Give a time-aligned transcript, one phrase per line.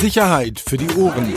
[0.00, 1.32] Sicherheit für die Ohren.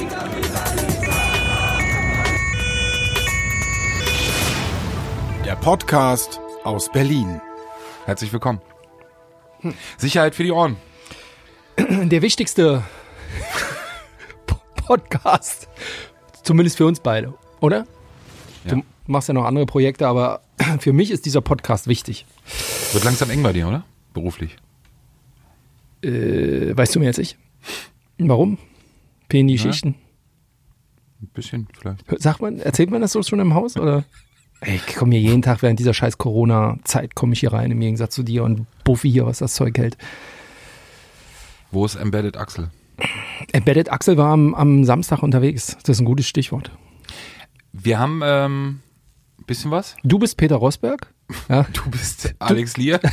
[5.46, 7.40] Der Podcast aus Berlin.
[8.06, 8.60] Herzlich willkommen.
[9.98, 10.76] Sicherheit für die Ohren.
[11.78, 12.84] Der wichtigste
[14.76, 15.70] Podcast,
[16.42, 17.86] zumindest für uns beide, oder?
[18.66, 18.76] Ja.
[18.76, 20.42] Du machst ja noch andere Projekte, aber
[20.80, 22.26] für mich ist dieser Podcast wichtig.
[22.92, 23.84] Wird langsam eng bei dir, oder?
[24.14, 24.58] Beruflich.
[26.02, 27.38] Äh, weißt du mehr als ich?
[28.20, 28.58] Warum?
[29.30, 29.62] Fehlen die Ja.
[29.62, 29.96] Schichten?
[31.22, 32.04] Ein bisschen vielleicht.
[32.22, 33.78] Sagt man, erzählt man das so schon im Haus?
[33.78, 34.06] Oder?
[34.66, 38.16] Ich komme hier jeden Tag während dieser scheiß Corona-Zeit komme ich hier rein, im Gegensatz
[38.16, 39.98] zu dir und Buffy hier, was das Zeug hält.
[41.72, 42.72] Wo ist Embedded Axel?
[43.52, 45.78] Embedded Axel war am, am Samstag unterwegs.
[45.84, 46.72] Das ist ein gutes Stichwort.
[47.72, 48.80] Wir haben ähm,
[49.40, 49.96] ein bisschen was.
[50.04, 51.14] Du bist Peter Rosberg.
[51.50, 51.64] Ja.
[51.74, 53.00] Du bist Alex Lier.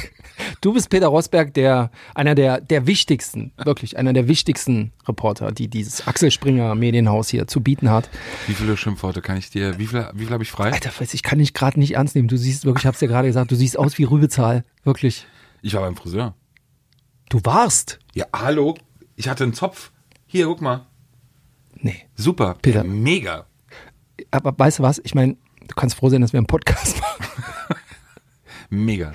[0.60, 5.68] Du bist Peter Rosberg, der einer der, der wichtigsten, wirklich einer der wichtigsten Reporter, die
[5.68, 8.10] dieses Axel Springer Medienhaus hier zu bieten hat.
[8.48, 9.78] Wie viele Schimpfworte kann ich dir?
[9.78, 10.72] Wie viele, wie viel habe ich frei?
[10.72, 12.26] Alter, ich kann dich gerade nicht ernst nehmen.
[12.26, 14.64] Du siehst wirklich, ich hab's dir gerade gesagt, du siehst aus wie Rübezahl.
[14.82, 15.24] Wirklich.
[15.62, 16.34] Ich war beim Friseur.
[17.28, 18.00] Du warst.
[18.14, 18.76] Ja, hallo.
[19.14, 19.92] Ich hatte einen Zopf.
[20.26, 20.86] Hier, guck mal.
[21.76, 22.06] Nee.
[22.16, 22.56] Super.
[22.60, 22.82] Peter.
[22.82, 23.46] Mega.
[24.32, 25.00] Aber weißt du was?
[25.04, 27.33] Ich meine, du kannst froh sein, dass wir einen Podcast machen.
[28.74, 29.12] Mega.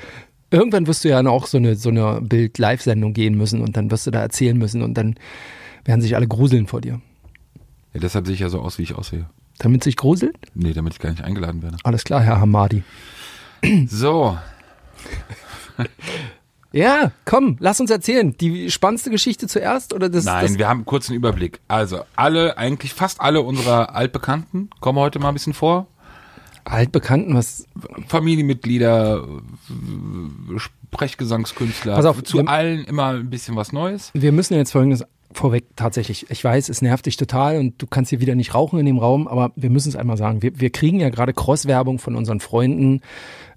[0.52, 4.08] Irgendwann wirst du ja auch so eine, so eine Bild-Live-Sendung gehen müssen und dann wirst
[4.08, 5.16] du da erzählen müssen und dann
[5.86, 7.02] werden sich alle gruseln vor dir.
[7.94, 9.30] Ja, deshalb sehe ich ja so aus, wie ich aussehe.
[9.60, 10.34] Damit sich gruseln?
[10.56, 11.78] Nee, damit ich gar nicht eingeladen werde.
[11.84, 12.84] Alles klar, Herr Hamadi.
[13.88, 14.38] So.
[16.72, 18.36] Ja, komm, lass uns erzählen.
[18.38, 20.26] Die spannendste Geschichte zuerst oder das?
[20.26, 21.60] Nein, das, wir haben kurz einen Überblick.
[21.68, 25.88] Also, alle, eigentlich fast alle unserer Altbekannten kommen heute mal ein bisschen vor.
[26.70, 27.66] Altbekannten, was
[28.08, 29.26] Familienmitglieder,
[30.92, 31.96] Sprechgesangskünstler.
[31.96, 34.12] Pass auf, zu wir- allen immer ein bisschen was Neues.
[34.14, 36.26] wir müssen jetzt folgendes vorweg tatsächlich.
[36.32, 38.98] Ich weiß, es nervt dich total und du kannst hier wieder nicht rauchen in dem
[38.98, 40.42] Raum, aber wir müssen es einmal sagen.
[40.42, 43.02] Wir, wir kriegen ja gerade Cross-Werbung von unseren Freunden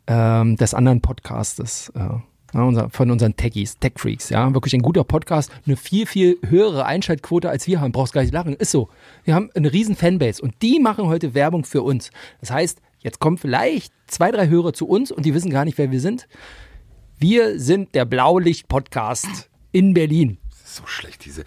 [0.06, 1.90] ähm, des anderen Podcastes.
[1.94, 2.08] Äh,
[2.90, 7.48] von unseren Techies, Tech Freaks, ja, wirklich ein guter Podcast, eine viel, viel höhere Einschaltquote
[7.48, 8.90] als wir haben, brauchst gar nicht lachen, ist so.
[9.24, 12.10] Wir haben eine riesen Fanbase und die machen heute Werbung für uns.
[12.40, 15.78] Das heißt, jetzt kommen vielleicht zwei, drei Hörer zu uns und die wissen gar nicht,
[15.78, 16.26] wer wir sind.
[17.18, 20.38] Wir sind der Blaulicht-Podcast in Berlin.
[20.50, 21.44] Das ist so schlecht, diese,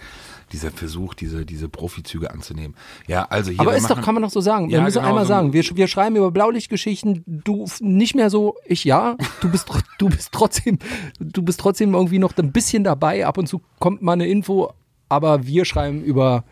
[0.51, 2.75] dieser Versuch, diese, diese Profizüge anzunehmen.
[3.07, 3.59] Ja, also hier.
[3.59, 4.69] Aber ist doch, machen- kann man doch so sagen.
[4.69, 8.29] Wir Ja, müssen genau, einmal so- sagen, wir, wir schreiben über Blaulichtgeschichten, du nicht mehr
[8.29, 9.67] so, ich ja, du bist,
[9.97, 10.79] du bist trotzdem,
[11.19, 14.71] du bist trotzdem irgendwie noch ein bisschen dabei, ab und zu kommt mal eine Info,
[15.09, 16.45] aber wir schreiben über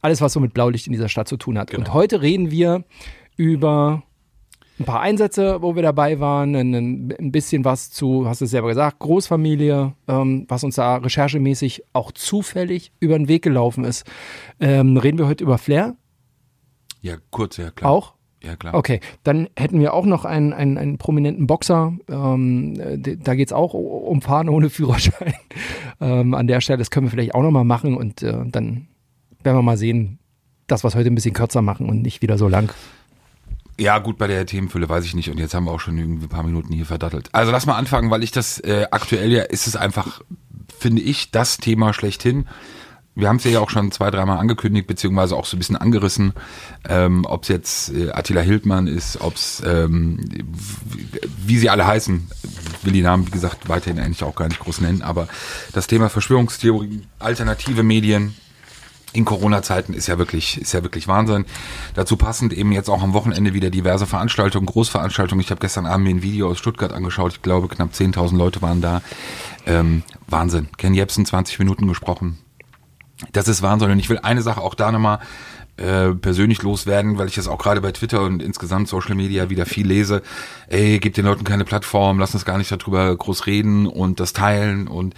[0.00, 1.70] alles, was so mit Blaulicht in dieser Stadt zu tun hat.
[1.72, 1.94] Und Genau.
[1.94, 2.84] heute reden wir
[3.36, 4.02] über
[4.80, 6.74] ein paar Einsätze, wo wir dabei waren, ein,
[7.12, 11.84] ein bisschen was zu, hast du es selber gesagt, Großfamilie, ähm, was uns da recherchemäßig
[11.92, 14.06] auch zufällig über den Weg gelaufen ist.
[14.58, 15.96] Ähm, reden wir heute über Flair
[17.02, 17.90] Ja, kurz, ja, klar.
[17.90, 18.14] auch?
[18.42, 18.72] Ja, klar.
[18.72, 21.92] Okay, dann hätten wir auch noch einen, einen, einen prominenten Boxer.
[22.08, 25.34] Ähm, äh, da geht's auch um Fahren ohne Führerschein.
[26.00, 28.88] ähm, an der Stelle, das können wir vielleicht auch nochmal machen und äh, dann
[29.42, 30.20] werden wir mal sehen,
[30.66, 32.72] dass wir es heute ein bisschen kürzer machen und nicht wieder so lang.
[33.80, 35.30] Ja, gut, bei der Themenfülle weiß ich nicht.
[35.30, 37.30] Und jetzt haben wir auch schon irgendwie ein paar Minuten hier verdattelt.
[37.32, 40.20] Also lass mal anfangen, weil ich das äh, aktuell ja ist es einfach,
[40.78, 42.46] finde ich, das Thema schlechthin.
[43.14, 46.34] Wir haben es ja auch schon zwei, dreimal angekündigt, beziehungsweise auch so ein bisschen angerissen,
[46.90, 50.20] ähm, ob es jetzt äh, Attila Hildmann ist, ob es, ähm,
[51.38, 52.28] wie sie alle heißen,
[52.82, 55.26] will die Namen, wie gesagt, weiterhin eigentlich auch gar nicht groß nennen, aber
[55.72, 58.34] das Thema Verschwörungstheorien, alternative Medien,
[59.12, 61.44] in Corona-Zeiten ist ja wirklich, ist ja wirklich Wahnsinn.
[61.94, 65.42] Dazu passend eben jetzt auch am Wochenende wieder diverse Veranstaltungen, Großveranstaltungen.
[65.42, 67.32] Ich habe gestern Abend mir ein Video aus Stuttgart angeschaut.
[67.32, 69.02] Ich glaube, knapp 10.000 Leute waren da.
[69.66, 70.68] Ähm, Wahnsinn.
[70.76, 72.38] Ken Jebsen 20 Minuten gesprochen.
[73.32, 73.90] Das ist Wahnsinn.
[73.90, 75.18] Und ich will eine Sache auch da nochmal
[75.80, 79.66] äh, persönlich loswerden, weil ich das auch gerade bei Twitter und insgesamt Social Media wieder
[79.66, 80.22] viel lese.
[80.68, 84.32] Ey, gib den Leuten keine Plattform, lass uns gar nicht darüber groß reden und das
[84.32, 85.14] teilen und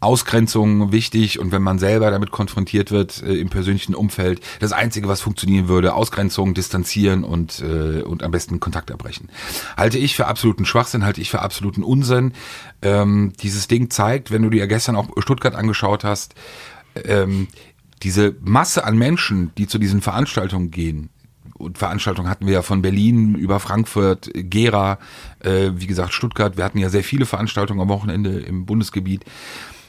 [0.00, 5.06] Ausgrenzung wichtig und wenn man selber damit konfrontiert wird äh, im persönlichen Umfeld, das Einzige,
[5.06, 9.28] was funktionieren würde, Ausgrenzung, distanzieren und, äh, und am besten Kontakt abbrechen.
[9.76, 12.32] Halte ich für absoluten Schwachsinn, halte ich für absoluten Unsinn.
[12.82, 16.34] Ähm, dieses Ding zeigt, wenn du dir gestern auch Stuttgart angeschaut hast,
[17.04, 17.48] ähm,
[18.02, 21.10] diese Masse an Menschen, die zu diesen Veranstaltungen gehen,
[21.58, 24.98] und Veranstaltungen hatten wir ja von Berlin über Frankfurt, Gera,
[25.40, 29.24] äh, wie gesagt Stuttgart, wir hatten ja sehr viele Veranstaltungen am Wochenende im Bundesgebiet.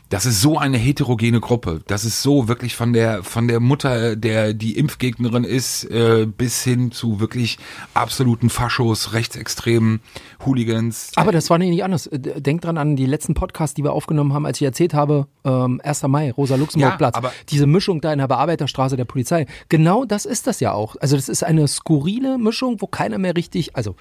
[0.09, 1.81] Das ist so eine heterogene Gruppe.
[1.87, 6.63] Das ist so wirklich von der von der Mutter, der die Impfgegnerin ist, äh, bis
[6.63, 7.57] hin zu wirklich
[7.93, 9.99] absoluten Faschos, rechtsextremen
[10.45, 11.11] Hooligans.
[11.15, 12.07] Aber das war nicht anders.
[12.07, 15.27] Äh, Denk dran an die letzten Podcasts, die wir aufgenommen haben, als ich erzählt habe,
[15.43, 16.07] ähm, 1.
[16.07, 17.15] Mai, Rosa-Luxemburg-Platz.
[17.15, 19.45] Ja, aber- Diese Mischung da in der Bearbeiterstraße der Polizei.
[19.69, 20.95] Genau das ist das ja auch.
[21.01, 23.95] Also das ist eine skurrile Mischung, wo keiner mehr richtig, also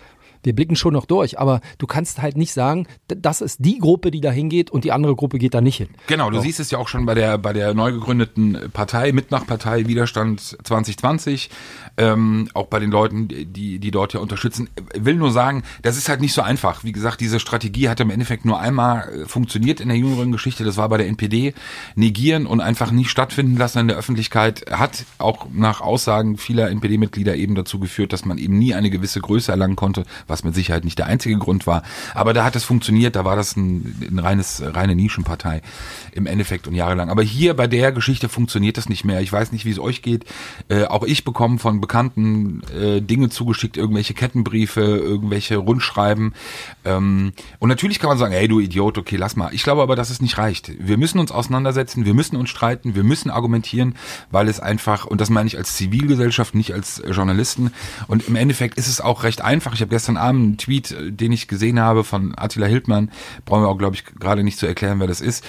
[0.47, 4.13] wir blicken schon noch durch, aber du kannst halt nicht sagen, das ist die Gruppe,
[4.13, 5.89] die da hingeht und die andere Gruppe geht da nicht hin.
[6.07, 9.89] Genau, du siehst es ja auch schon bei der bei der neu gegründeten Partei, Mitmachpartei
[9.89, 11.51] Widerstand 2020,
[11.99, 14.69] ähm, auch bei den Leuten, die die dort ja unterstützen.
[14.95, 16.85] Will nur sagen, das ist halt nicht so einfach.
[16.85, 20.65] Wie gesagt, diese Strategie hat im Endeffekt nur einmal äh, funktioniert in der jüngeren Geschichte.
[20.65, 21.55] Das war bei der NPD.
[21.95, 27.35] Negieren und einfach nicht stattfinden lassen in der Öffentlichkeit hat auch nach Aussagen vieler NPD-Mitglieder
[27.37, 30.85] eben dazu geführt, dass man eben nie eine gewisse Größe erlangen konnte, was mit Sicherheit
[30.85, 31.83] nicht der einzige Grund war.
[32.15, 35.63] Aber da hat es funktioniert, da war das ein, ein reines, reine Nischenpartei
[36.13, 37.11] im Endeffekt und jahrelang.
[37.11, 39.21] Aber hier bei der Geschichte funktioniert das nicht mehr.
[39.21, 40.25] Ich weiß nicht, wie es euch geht.
[40.69, 46.35] Äh, auch ich bekomme von Bekannten äh, Dinge zugeschickt, irgendwelche Kettenbriefe, irgendwelche Rundschreiben.
[46.85, 49.55] Ähm, und natürlich kann man sagen, hey du Idiot, okay, lass mal.
[49.55, 50.73] Ich glaube aber, dass es nicht reicht.
[50.81, 53.95] Wir müssen uns auseinandersetzen, wir müssen uns streiten, wir müssen argumentieren,
[54.33, 57.71] weil es einfach, und das meine ich als Zivilgesellschaft, nicht als Journalisten.
[58.09, 59.73] Und im Endeffekt ist es auch recht einfach.
[59.73, 63.13] Ich habe gestern Abend einen Tweet, äh, den ich gesehen habe von Attila Hildmann,
[63.45, 65.45] brauchen wir auch, glaube ich, gerade nicht zu erklären, wer das ist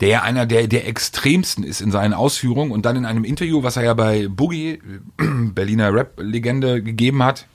[0.00, 3.62] der ja einer der, der extremsten ist in seinen Ausführungen und dann in einem Interview,
[3.62, 4.80] was er ja bei Boogie, äh,
[5.52, 7.46] Berliner Rap-Legende, gegeben hat,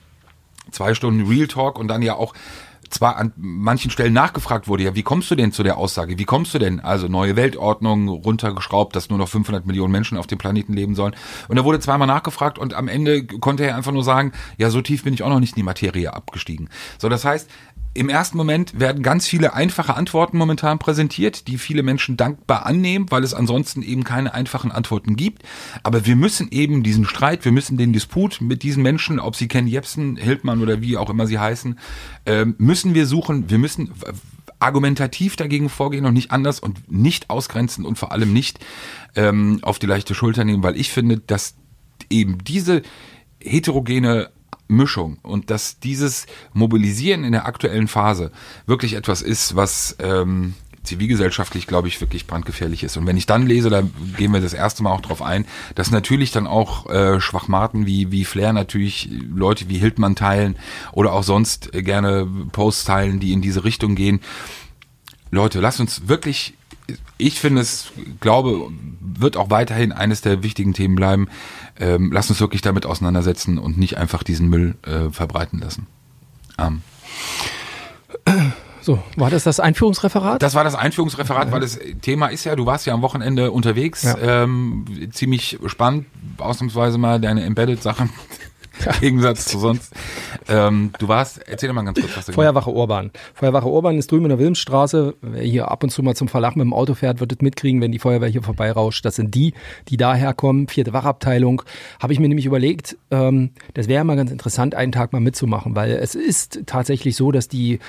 [0.72, 2.34] zwei Stunden Real Talk und dann ja auch
[2.90, 6.18] zwar an manchen Stellen nachgefragt wurde, ja, wie kommst du denn zu der Aussage?
[6.18, 6.80] Wie kommst du denn?
[6.80, 11.16] Also neue Weltordnung runtergeschraubt, dass nur noch 500 Millionen Menschen auf dem Planeten leben sollen.
[11.48, 14.82] Und da wurde zweimal nachgefragt und am Ende konnte er einfach nur sagen, ja, so
[14.82, 16.70] tief bin ich auch noch nicht in die Materie abgestiegen.
[16.98, 17.50] So, das heißt,
[17.96, 23.06] im ersten Moment werden ganz viele einfache Antworten momentan präsentiert, die viele Menschen dankbar annehmen,
[23.10, 25.44] weil es ansonsten eben keine einfachen Antworten gibt.
[25.82, 29.48] Aber wir müssen eben diesen Streit, wir müssen den Disput mit diesen Menschen, ob sie
[29.48, 31.80] Ken Jebsen, Hildmann oder wie auch immer sie heißen,
[32.26, 33.94] ähm, müssen wir suchen, wir müssen
[34.60, 38.60] argumentativ dagegen vorgehen und nicht anders und nicht ausgrenzen und vor allem nicht
[39.16, 41.56] ähm, auf die leichte Schulter nehmen, weil ich finde, dass
[42.10, 42.82] eben diese
[43.40, 44.32] heterogene
[44.68, 48.32] Mischung und dass dieses Mobilisieren in der aktuellen Phase
[48.66, 52.98] wirklich etwas ist, was ähm, zivilgesellschaftlich, glaube ich, wirklich brandgefährlich ist.
[52.98, 53.84] Und wenn ich dann lese, da
[54.18, 55.46] gehen wir das erste Mal auch drauf ein,
[55.76, 60.56] dass natürlich dann auch äh, Schwachmaten wie, wie Flair natürlich Leute wie Hildmann teilen
[60.94, 64.22] oder auch sonst äh, gerne Posts teilen, die in diese Richtung gehen.
[65.32, 66.54] Leute, lasst uns wirklich,
[67.18, 68.72] ich finde es, glaube,
[69.02, 71.28] wird auch weiterhin eines der wichtigen Themen bleiben.
[71.80, 75.88] Ähm, lasst uns wirklich damit auseinandersetzen und nicht einfach diesen Müll äh, verbreiten lassen.
[76.58, 76.82] Ähm,
[78.82, 80.44] So, war das das Einführungsreferat?
[80.44, 84.04] das war das Einführungsreferat, weil das Thema ist ja, du warst ja am Wochenende unterwegs,
[84.04, 84.44] Ja.
[84.44, 86.06] ähm, ziemlich spannend,
[86.38, 88.08] ausnahmsweise mal deine Embedded-Sache.
[88.86, 89.94] Im Gegensatz zu sonst.
[90.48, 93.12] Ähm, du warst, erzähl mal ganz kurz, was du gemacht Feuerwache Urban.
[93.34, 95.16] Feuerwache Urban ist drüben in der Wilmsstraße.
[95.22, 97.82] Wer hier ab und zu mal zum Verlag mit dem Auto fährt, wird es mitkriegen,
[97.82, 99.06] wenn die Feuerwehr hier vorbeirauscht.
[99.06, 99.54] Das sind die,
[99.88, 100.68] die daher kommen.
[100.68, 101.62] Vierte Wachabteilung.
[102.02, 105.76] Habe ich mir nämlich überlegt, ähm, das wäre mal ganz interessant, einen Tag mal mitzumachen,
[105.76, 107.80] weil es ist tatsächlich so, dass die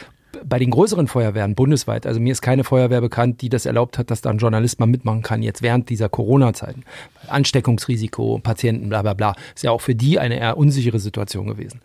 [0.44, 4.10] bei den größeren Feuerwehren bundesweit, also mir ist keine Feuerwehr bekannt, die das erlaubt hat,
[4.10, 6.84] dass da ein Journalist mal mitmachen kann, jetzt während dieser Corona-Zeiten.
[7.28, 9.34] Ansteckungsrisiko, Patienten, bla bla bla.
[9.54, 11.80] Ist ja auch für die eine eher unsichere Situation gewesen.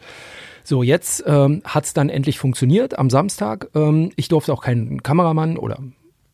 [0.64, 3.70] So, jetzt ähm, hat es dann endlich funktioniert am Samstag.
[3.76, 5.80] Ähm, ich durfte auch keinen Kameramann oder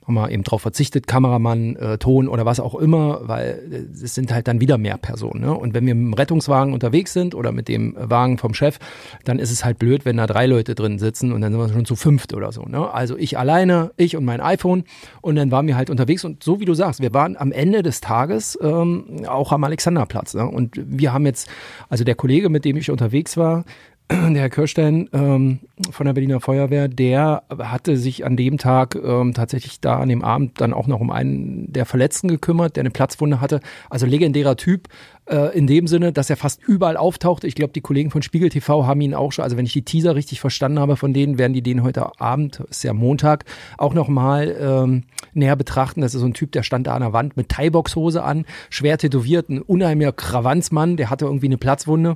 [0.07, 4.31] haben eben drauf verzichtet, Kameramann, äh, Ton oder was auch immer, weil äh, es sind
[4.31, 5.41] halt dann wieder mehr Personen.
[5.41, 5.53] Ne?
[5.53, 8.79] Und wenn wir mit dem Rettungswagen unterwegs sind oder mit dem Wagen vom Chef,
[9.25, 11.69] dann ist es halt blöd, wenn da drei Leute drin sitzen und dann sind wir
[11.69, 12.63] schon zu fünft oder so.
[12.63, 12.91] Ne?
[12.91, 14.85] Also ich alleine, ich und mein iPhone
[15.21, 17.83] und dann waren wir halt unterwegs und so wie du sagst, wir waren am Ende
[17.83, 20.33] des Tages ähm, auch am Alexanderplatz.
[20.33, 20.47] Ne?
[20.47, 21.49] Und wir haben jetzt,
[21.89, 23.65] also der Kollege, mit dem ich unterwegs war,
[24.09, 25.59] der Herr Kirstein ähm,
[25.91, 30.23] von der Berliner Feuerwehr, der hatte sich an dem Tag ähm, tatsächlich da an dem
[30.23, 33.59] Abend dann auch noch um einen der Verletzten gekümmert, der eine Platzwunde hatte.
[33.89, 34.87] Also legendärer Typ
[35.25, 37.47] äh, in dem Sinne, dass er fast überall auftauchte.
[37.47, 39.83] Ich glaube, die Kollegen von Spiegel TV haben ihn auch schon, also wenn ich die
[39.83, 43.43] Teaser richtig verstanden habe von denen, werden die den heute Abend, ist ja Montag,
[43.77, 45.99] auch nochmal ähm, näher betrachten.
[45.99, 48.97] Das ist so ein Typ, der stand da an der Wand mit Thai-Box-Hose an, schwer
[48.97, 52.15] tätowiert, ein unheimlicher Krawanzmann, der hatte irgendwie eine Platzwunde.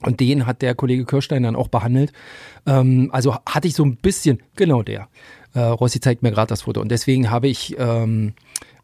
[0.00, 2.12] Und den hat der Kollege Kirstein dann auch behandelt.
[2.66, 5.08] Ähm, also hatte ich so ein bisschen, genau der.
[5.54, 6.80] Äh, Rossi zeigt mir gerade das Foto.
[6.80, 8.34] Und deswegen habe ich, ähm,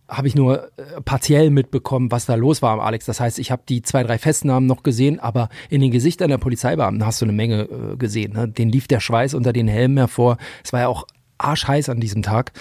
[0.08, 3.06] habe ich nur äh, partiell mitbekommen, was da los war am Alex.
[3.06, 6.38] Das heißt, ich habe die zwei, drei Festnahmen noch gesehen, aber in den Gesichtern der
[6.38, 8.34] Polizeibeamten hast du eine Menge äh, gesehen.
[8.34, 8.48] Ne?
[8.48, 10.38] Den lief der Schweiß unter den Helmen hervor.
[10.64, 11.06] Es war ja auch
[11.38, 12.52] arschheiß an diesem Tag.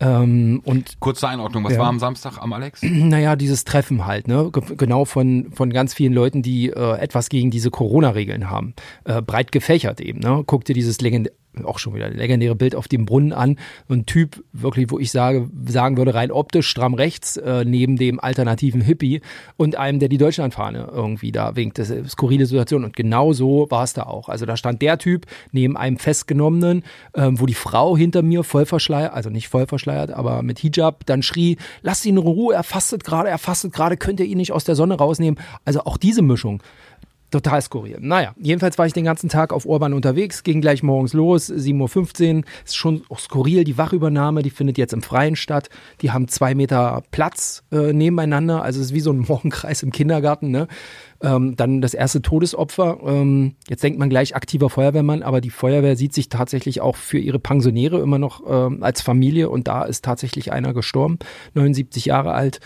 [0.00, 1.80] Ähm, und Kurze Einordnung, was Ja.
[1.80, 2.80] war am Samstag am Alex?
[2.82, 4.50] naja, dieses Treffen halt, ne?
[4.52, 8.74] Ge- Genau von, von ganz vielen Leuten, die äh, etwas gegen diese Corona-Regeln haben.
[9.04, 10.42] Äh, breit gefächert eben, ne?
[10.46, 13.56] Guck dir dieses legendäre, auch schon wieder legendäre Bild auf dem Brunnen an.
[13.88, 18.20] Ein Typ, wirklich, wo ich sage, sagen würde, rein optisch stramm rechts, äh, neben dem
[18.20, 19.20] alternativen Hippie
[19.56, 21.78] und einem, der die Deutschlandfahne irgendwie da winkt.
[21.78, 22.84] Das ist skurrile Situation.
[22.84, 24.28] Und genau so war es da auch.
[24.28, 26.82] Also da stand der Typ neben einem Festgenommenen,
[27.14, 31.06] ähm, wo die Frau hinter mir voll verschleiert, also nicht voll verschleiert, aber mit Hijab,
[31.06, 34.38] dann schrie, lasst ihn in Ruhe, er fastet gerade, er fastet gerade, könnt ihr ihn
[34.38, 35.40] nicht aus der Sonne rausnehmen.
[35.64, 36.62] Also auch diese Mischung.
[37.30, 37.98] Total skurril.
[38.00, 42.38] Naja, jedenfalls war ich den ganzen Tag auf Urban unterwegs, ging gleich morgens los, 7.15
[42.38, 42.44] Uhr.
[42.64, 45.68] Ist schon auch skurril, die Wachübernahme, die findet jetzt im Freien statt.
[46.00, 49.92] Die haben zwei Meter Platz äh, nebeneinander, also es ist wie so ein Morgenkreis im
[49.92, 50.50] Kindergarten.
[50.50, 50.68] Ne?
[51.20, 52.98] Ähm, dann das erste Todesopfer.
[53.04, 57.18] Ähm, jetzt denkt man gleich aktiver Feuerwehrmann, aber die Feuerwehr sieht sich tatsächlich auch für
[57.18, 61.18] ihre Pensionäre immer noch ähm, als Familie und da ist tatsächlich einer gestorben,
[61.52, 62.60] 79 Jahre alt.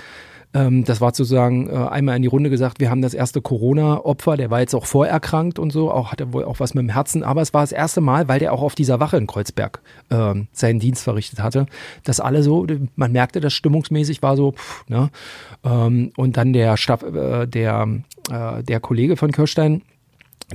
[0.55, 4.37] Ähm, das war sozusagen äh, einmal in die Runde gesagt, wir haben das erste Corona-Opfer,
[4.37, 7.23] der war jetzt auch vorerkrankt und so, auch hatte wohl auch was mit dem Herzen,
[7.23, 9.81] aber es war das erste Mal, weil der auch auf dieser Wache in Kreuzberg
[10.11, 11.67] ähm, seinen Dienst verrichtet hatte,
[12.05, 12.67] dass alle so,
[12.97, 15.11] man merkte, das stimmungsmäßig war so, pff, ne?
[15.65, 17.89] ähm, und dann der Stab, äh, der,
[18.31, 19.83] äh, der Kollege von Kirstein,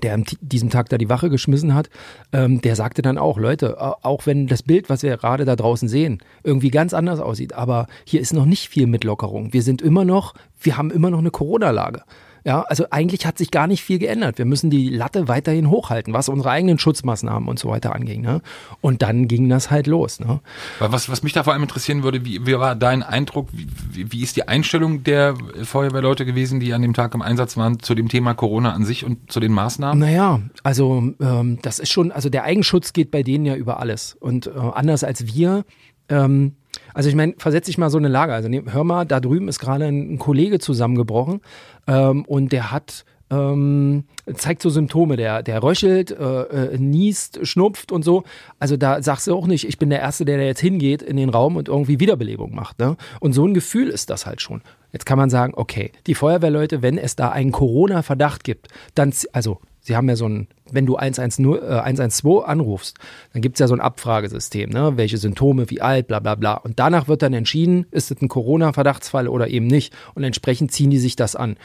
[0.03, 1.89] der an diesem Tag da die Wache geschmissen hat,
[2.31, 5.87] ähm, der sagte dann auch, Leute, auch wenn das Bild, was wir gerade da draußen
[5.87, 9.53] sehen, irgendwie ganz anders aussieht, aber hier ist noch nicht viel mit Lockerung.
[9.53, 12.03] Wir sind immer noch, wir haben immer noch eine Corona-Lage.
[12.47, 14.37] Ja, also eigentlich hat sich gar nicht viel geändert.
[14.37, 18.21] Wir müssen die Latte weiterhin hochhalten, was unsere eigenen Schutzmaßnahmen und so weiter anging.
[18.21, 18.41] Ne?
[18.79, 20.21] Und dann ging das halt los.
[20.21, 20.39] Ne?
[20.79, 24.13] Was, was mich da vor allem interessieren würde, wie, wie war dein Eindruck, wie, wie,
[24.13, 27.95] wie ist die Einstellung der Feuerwehrleute gewesen, die an dem Tag im Einsatz waren, zu
[27.95, 29.99] dem Thema Corona an sich und zu den Maßnahmen?
[29.99, 34.15] Naja, also ähm, das ist schon, also der Eigenschutz geht bei denen ja über alles.
[34.21, 35.65] Und äh, anders als wir,
[36.07, 36.55] ähm,
[36.97, 38.33] also ich meine, versetz dich mal so eine Lage.
[38.33, 41.41] Also nehm, hör mal, da drüben ist gerade ein, ein Kollege zusammengebrochen
[41.85, 47.91] ähm, und der hat ähm, zeigt so Symptome, der, der röchelt, äh, äh, niest, schnupft
[47.91, 48.23] und so.
[48.57, 51.17] Also da sagst du auch nicht, ich bin der Erste, der da jetzt hingeht in
[51.17, 52.79] den Raum und irgendwie Wiederbelebung macht.
[52.79, 52.97] Ne?
[53.19, 54.63] Und so ein Gefühl ist das halt schon.
[54.91, 59.59] Jetzt kann man sagen, okay, die Feuerwehrleute, wenn es da einen Corona-Verdacht gibt, dann, also
[59.87, 62.97] sie haben ja so ein, wenn du 110, äh, 112 anrufst,
[63.31, 64.97] dann gibt es ja so ein Abfragesystem, ne?
[64.97, 66.55] welche Symptome, wie alt, bla bla bla.
[66.55, 69.95] Und danach wird dann entschieden, ist es ein Corona-Verdachtsfall oder eben nicht.
[70.13, 71.55] Und entsprechend ziehen die sich das an.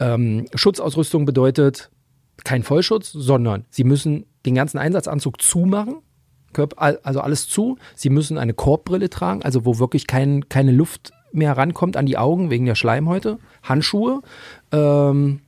[0.00, 1.90] Ähm, Schutzausrüstung bedeutet
[2.42, 5.98] kein Vollschutz, sondern sie müssen den ganzen Einsatzanzug zumachen.
[6.76, 7.78] Also alles zu.
[7.94, 12.18] Sie müssen eine Korbbrille tragen, also wo wirklich kein, keine Luft mehr rankommt an die
[12.18, 13.38] Augen wegen der Schleimhäute.
[13.62, 14.22] Handschuhe,
[14.72, 15.42] ähm,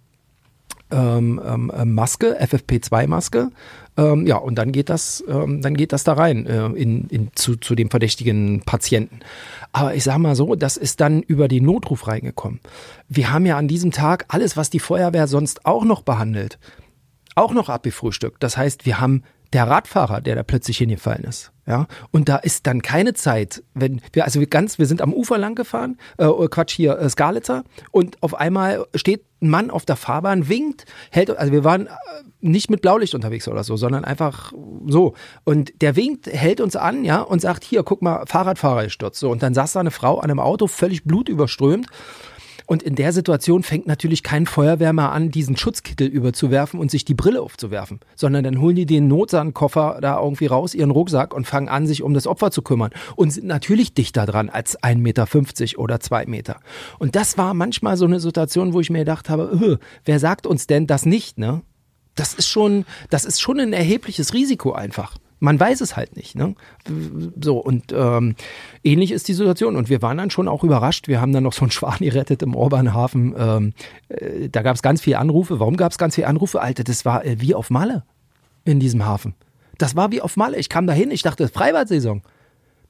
[0.91, 3.51] ähm, ähm, äh, Maske, FFP2-Maske.
[3.97, 7.31] Ähm, ja, und dann geht das, ähm, dann geht das da rein äh, in, in,
[7.35, 9.21] zu, zu dem verdächtigen Patienten.
[9.73, 12.61] Aber ich sage mal so, das ist dann über den Notruf reingekommen.
[13.09, 16.59] Wir haben ja an diesem Tag alles, was die Feuerwehr sonst auch noch behandelt,
[17.35, 18.43] auch noch abgefrühstückt.
[18.43, 21.53] Das heißt, wir haben der Radfahrer, der da plötzlich hingefallen ist.
[21.67, 25.13] Ja, und da ist dann keine Zeit, wenn wir, also wir ganz, wir sind am
[25.13, 29.85] Ufer lang gefahren, äh, Quatsch hier, äh, Skalitzer, und auf einmal steht ein Mann auf
[29.85, 31.91] der Fahrbahn, winkt, hält, also wir waren äh,
[32.41, 34.53] nicht mit Blaulicht unterwegs oder so, sondern einfach
[34.87, 35.15] so.
[35.45, 39.21] Und der winkt, hält uns an, ja, und sagt, hier, guck mal, Fahrradfahrer gestürzt.
[39.21, 41.87] So, und dann saß da eine Frau an einem Auto, völlig blutüberströmt.
[42.71, 47.15] Und in der Situation fängt natürlich kein Feuerwehrmann an, diesen Schutzkittel überzuwerfen und sich die
[47.15, 51.69] Brille aufzuwerfen, sondern dann holen die den Notsandkoffer da irgendwie raus, ihren Rucksack und fangen
[51.69, 55.27] an, sich um das Opfer zu kümmern und sind natürlich dichter dran als 1,50 Meter
[55.81, 56.61] oder 2 Meter.
[57.01, 60.47] Und das war manchmal so eine Situation, wo ich mir gedacht habe, öh, wer sagt
[60.47, 61.63] uns denn das nicht, ne?
[62.15, 65.17] Das ist schon, das ist schon ein erhebliches Risiko einfach.
[65.41, 66.37] Man weiß es halt nicht.
[66.37, 66.55] Ne?
[67.41, 68.37] So, und ähm,
[68.85, 69.75] ähnlich ist die Situation.
[69.75, 71.09] Und wir waren dann schon auch überrascht.
[71.09, 73.35] Wir haben dann noch so einen Schwan gerettet im Orbanhafen.
[73.37, 73.73] Ähm,
[74.09, 75.59] äh, da gab es ganz viele Anrufe.
[75.59, 76.61] Warum gab es ganz viele Anrufe?
[76.61, 78.05] Alter, das war äh, wie auf Malle
[78.65, 79.35] in diesem Hafen.
[79.79, 80.59] Das war wie auf Malle.
[80.59, 82.23] Ich kam da hin, ich dachte, Freibad-Saison.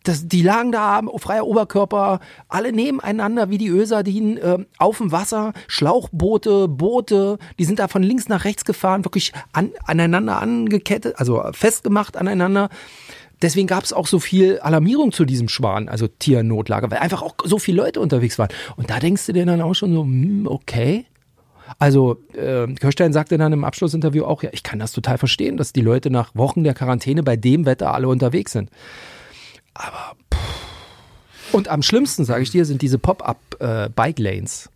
[0.03, 5.53] Das, die lagen da, freier Oberkörper, alle nebeneinander wie die Ölsardinen, äh, auf dem Wasser,
[5.69, 11.43] Schlauchboote, Boote, die sind da von links nach rechts gefahren, wirklich an, aneinander angekettet, also
[11.53, 12.71] festgemacht aneinander.
[13.43, 17.35] Deswegen gab es auch so viel Alarmierung zu diesem Schwan, also Tiernotlage, weil einfach auch
[17.45, 18.51] so viele Leute unterwegs waren.
[18.77, 21.07] Und da denkst du dir dann auch schon so, hm, okay.
[21.79, 25.73] Also äh, Kirstein sagte dann im Abschlussinterview auch, ja, ich kann das total verstehen, dass
[25.73, 28.71] die Leute nach Wochen der Quarantäne bei dem Wetter alle unterwegs sind.
[29.75, 31.55] Aber pff.
[31.55, 34.71] und am schlimmsten, sage ich dir, sind diese Pop-up-Bike-Lanes.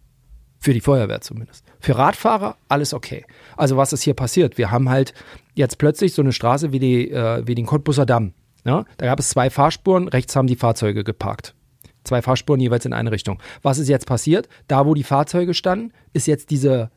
[0.59, 1.63] Für die Feuerwehr zumindest.
[1.79, 3.27] Für Radfahrer alles okay.
[3.55, 4.57] Also was ist hier passiert?
[4.57, 5.13] Wir haben halt
[5.55, 8.33] jetzt plötzlich so eine Straße wie, die, äh, wie den Cottbusser Damm.
[8.65, 11.55] Ja, da gab es zwei Fahrspuren, rechts haben die Fahrzeuge geparkt.
[12.03, 13.41] Zwei Fahrspuren jeweils in eine Richtung.
[13.61, 14.49] Was ist jetzt passiert?
[14.67, 16.91] Da, wo die Fahrzeuge standen, ist jetzt diese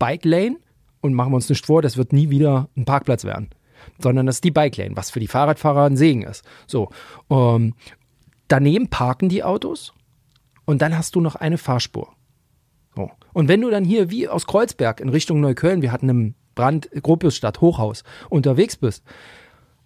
[0.00, 0.56] Bike Lane
[1.00, 3.50] und machen wir uns nicht vor, das wird nie wieder ein Parkplatz werden,
[3.98, 6.44] sondern das ist die Bike Lane, was für die Fahrradfahrer ein Segen ist.
[6.66, 6.90] So,
[7.30, 7.74] ähm,
[8.48, 9.92] daneben parken die Autos
[10.64, 12.08] und dann hast du noch eine Fahrspur.
[12.94, 13.10] So.
[13.32, 16.90] Und wenn du dann hier wie aus Kreuzberg in Richtung Neukölln, wir hatten im Brand
[16.90, 19.04] Gropiusstadt Hochhaus unterwegs bist,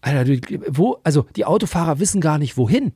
[0.01, 0.31] Alter,
[0.69, 2.93] wo, also die Autofahrer wissen gar nicht wohin.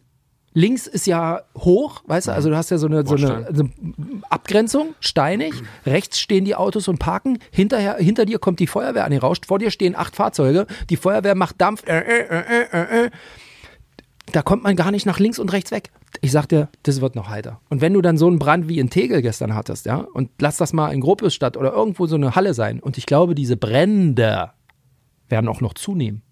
[0.52, 3.70] Links ist ja hoch, weißt du, also du hast ja so eine, so eine, eine
[4.30, 5.54] Abgrenzung, steinig.
[5.86, 7.38] Rechts stehen die Autos und parken.
[7.52, 9.46] Hinterher, hinter dir kommt die Feuerwehr angerauscht.
[9.46, 10.66] Vor dir stehen acht Fahrzeuge.
[10.88, 11.86] Die Feuerwehr macht Dampf.
[11.86, 13.10] Äh, äh, äh,
[14.32, 15.90] da kommt man gar nicht nach links und rechts weg.
[16.20, 17.60] Ich sag dir, das wird noch heiter.
[17.68, 20.56] Und wenn du dann so einen Brand wie in Tegel gestern hattest, ja, und lass
[20.56, 22.80] das mal in Gropiusstadt oder irgendwo so eine Halle sein.
[22.80, 24.50] Und ich glaube, diese Brände
[25.28, 26.22] werden auch noch zunehmen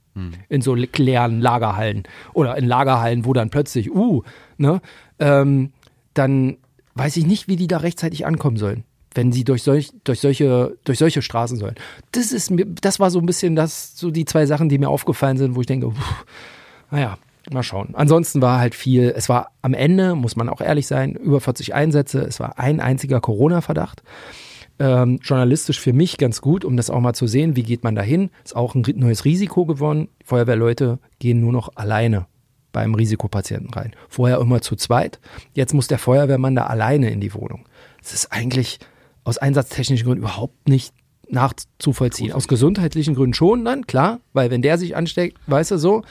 [0.49, 4.23] in so leeren Lagerhallen oder in Lagerhallen, wo dann plötzlich, uh,
[4.57, 4.81] ne,
[5.19, 5.73] ähm,
[6.15, 6.59] dann
[6.95, 8.85] weiß ich nicht, wie die da rechtzeitig ankommen sollen,
[9.15, 11.77] wenn sie durch, solch, durch, solche, durch solche Straßen sollen.
[12.13, 14.89] Das ist mir, das war so ein bisschen das, so die zwei Sachen, die mir
[14.89, 16.25] aufgefallen sind, wo ich denke, pff,
[16.91, 17.19] naja,
[17.51, 17.95] mal schauen.
[17.95, 21.75] Ansonsten war halt viel, es war am Ende, muss man auch ehrlich sein, über 40
[21.75, 24.03] Einsätze, es war ein einziger Corona-Verdacht
[24.79, 27.95] ähm, journalistisch für mich ganz gut, um das auch mal zu sehen, wie geht man
[27.95, 28.31] dahin.
[28.45, 30.09] Ist auch ein neues Risiko gewonnen.
[30.25, 32.27] Feuerwehrleute gehen nur noch alleine
[32.73, 33.93] beim Risikopatienten rein.
[34.09, 35.21] Vorher immer zu zweit.
[35.55, 37.65] Jetzt muss der Feuerwehrmann da alleine in die Wohnung.
[38.03, 38.79] Das ist eigentlich
[39.25, 40.95] aus einsatztechnischen Gründen überhaupt nicht
[41.31, 42.33] nachzuvollziehen.
[42.33, 46.03] Aus gesundheitlichen Gründen schon dann, klar, weil wenn der sich ansteckt, weißt du so.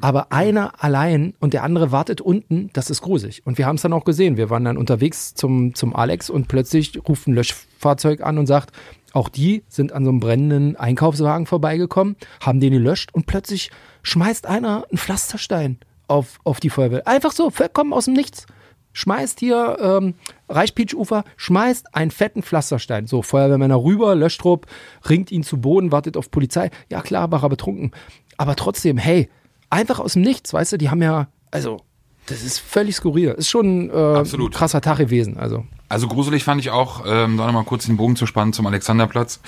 [0.00, 3.46] Aber einer allein und der andere wartet unten, das ist gruselig.
[3.46, 4.36] Und wir haben es dann auch gesehen.
[4.36, 8.74] Wir waren dann unterwegs zum, zum Alex und plötzlich ruft ein Löschfahrzeug an und sagt,
[9.12, 13.70] auch die sind an so einem brennenden Einkaufswagen vorbeigekommen, haben den gelöscht und plötzlich
[14.02, 15.78] schmeißt einer einen Pflasterstein
[16.08, 17.06] auf, auf die Feuerwehr.
[17.06, 18.46] Einfach so, vollkommen aus dem Nichts
[18.94, 20.14] schmeißt hier ähm,
[20.48, 23.06] Reichpeach-Ufer, schmeißt einen fetten Pflasterstein.
[23.06, 24.66] So, Feuerwehrmänner rüber, Löschtrupp,
[25.10, 26.70] ringt ihn zu Boden, wartet auf Polizei.
[26.88, 27.90] Ja klar, war er betrunken.
[28.38, 29.28] Aber trotzdem, hey,
[29.68, 31.82] einfach aus dem Nichts, weißt du, die haben ja, also,
[32.26, 33.30] das ist völlig skurril.
[33.32, 35.36] Ist schon äh, ein krasser Tag gewesen.
[35.36, 35.66] Also.
[35.90, 39.40] also gruselig fand ich auch, ähm, da nochmal kurz den Bogen zu spannen zum Alexanderplatz.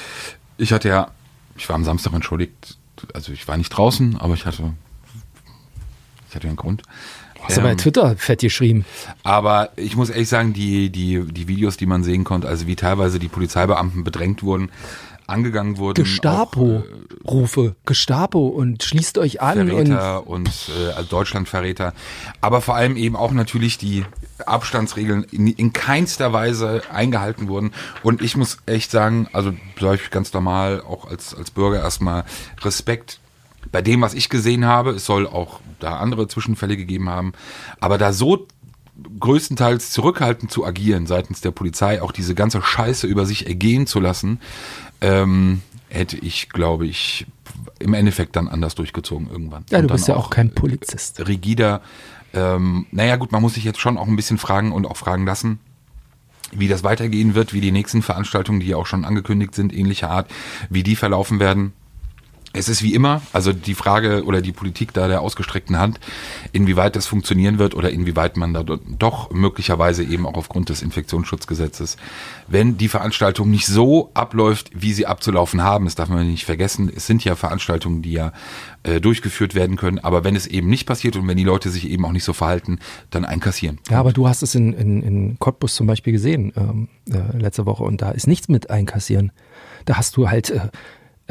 [0.59, 1.09] Ich hatte ja,
[1.57, 2.77] ich war am Samstag entschuldigt,
[3.15, 4.75] also ich war nicht draußen, aber ich hatte,
[6.29, 6.83] ich hatte einen Grund.
[7.47, 8.85] Hast du bei Twitter fett geschrieben.
[9.23, 12.77] Aber ich muss ehrlich sagen, die, die, die Videos, die man sehen konnte, also wie
[12.77, 14.71] teilweise die Polizeibeamten bedrängt wurden,
[15.27, 16.05] angegangen wurden.
[16.05, 19.69] Gestapo-Rufe, äh, Gestapo und schließt euch an.
[19.69, 21.93] Verräter und, und äh, also Deutschlandverräter.
[22.41, 24.05] Aber vor allem eben auch natürlich die
[24.45, 27.73] Abstandsregeln in, in keinster Weise eingehalten wurden.
[28.03, 32.25] Und ich muss echt sagen, also sage ich ganz normal, auch als, als Bürger erstmal
[32.63, 33.19] Respekt
[33.73, 37.33] bei dem, was ich gesehen habe, es soll auch da andere Zwischenfälle gegeben haben,
[37.81, 38.47] aber da so
[39.21, 44.01] größtenteils zurückhaltend zu agieren seitens der Polizei, auch diese ganze Scheiße über sich ergehen zu
[44.01, 44.41] lassen,
[45.01, 47.27] ähm, hätte ich, glaube ich,
[47.79, 49.65] im Endeffekt dann anders durchgezogen irgendwann.
[49.71, 51.27] Ja, du bist ja auch kein Polizist.
[51.27, 51.83] Rigider.
[52.33, 55.27] Ähm, naja gut, man muss sich jetzt schon auch ein bisschen fragen und auch fragen
[55.27, 55.59] lassen,
[56.53, 60.11] wie das weitergehen wird, wie die nächsten Veranstaltungen, die ja auch schon angekündigt sind, ähnlicher
[60.11, 60.31] Art,
[60.71, 61.73] wie die verlaufen werden.
[62.57, 66.01] Es ist wie immer, also die Frage oder die Politik da der ausgestreckten Hand,
[66.53, 71.97] inwieweit das funktionieren wird oder inwieweit man da doch möglicherweise eben auch aufgrund des Infektionsschutzgesetzes,
[72.49, 76.91] wenn die Veranstaltung nicht so abläuft, wie sie abzulaufen haben, das darf man nicht vergessen,
[76.95, 78.33] es sind ja Veranstaltungen, die ja
[78.85, 81.91] äh, durchgeführt werden können, aber wenn es eben nicht passiert und wenn die Leute sich
[81.91, 82.79] eben auch nicht so verhalten,
[83.11, 83.79] dann einkassieren.
[83.91, 87.67] Ja, aber du hast es in, in, in Cottbus zum Beispiel gesehen ähm, äh, letzte
[87.67, 89.33] Woche und da ist nichts mit einkassieren.
[89.85, 90.69] Da hast du halt äh,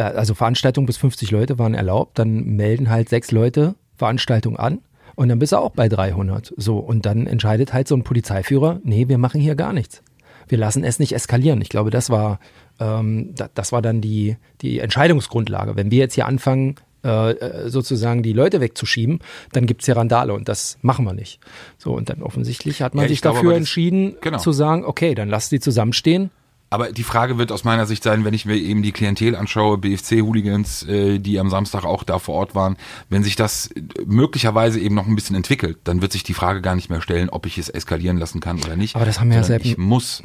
[0.04, 4.80] also Veranstaltungen bis 50 Leute waren erlaubt, dann melden halt sechs Leute Veranstaltung an
[5.16, 6.54] und dann bist du auch bei 300.
[6.58, 10.04] So, und dann entscheidet halt so ein Polizeiführer, nee, wir machen hier gar nichts.
[10.48, 11.62] Wir lassen es nicht eskalieren.
[11.62, 12.40] Ich glaube, das war,
[12.80, 15.76] ähm, das war dann die, die Entscheidungsgrundlage.
[15.76, 19.20] Wenn wir jetzt hier anfangen, äh, äh, sozusagen die Leute wegzuschieben,
[19.54, 21.40] dann gibt's hier Randale und das machen wir nicht.
[21.78, 24.38] So, und dann offensichtlich hat man ja, sich glaube, dafür entschieden, genau.
[24.38, 26.30] zu sagen, okay, dann lass die zusammenstehen
[26.70, 29.78] aber die Frage wird aus meiner Sicht sein, wenn ich mir eben die Klientel anschaue,
[29.78, 32.76] BFC-Hooligans, äh, die am Samstag auch da vor Ort waren,
[33.10, 33.70] wenn sich das
[34.06, 37.30] möglicherweise eben noch ein bisschen entwickelt, dann wird sich die Frage gar nicht mehr stellen,
[37.30, 38.96] ob ich es eskalieren lassen kann oder nicht.
[38.96, 40.24] Aber das haben wir ja seit ich muss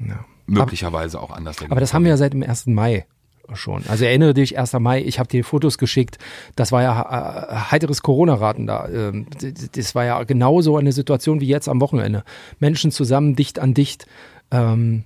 [0.00, 0.24] ja.
[0.46, 1.72] möglicherweise auch anders denken.
[1.72, 2.66] Aber das haben wir ja seit dem 1.
[2.66, 3.06] Mai
[3.54, 3.84] schon.
[3.88, 4.74] Also erinnere dich, 1.
[4.74, 6.18] Mai, ich habe dir Fotos geschickt,
[6.56, 8.88] das war ja äh, heiteres Corona-Raten da.
[8.88, 9.26] Ähm,
[9.72, 12.24] das war ja genauso eine Situation wie jetzt am Wochenende.
[12.58, 14.06] Menschen zusammen, dicht an dicht.
[14.50, 15.04] Ähm,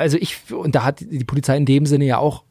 [0.00, 2.44] also ich, und da hat die Polizei in dem Sinne ja auch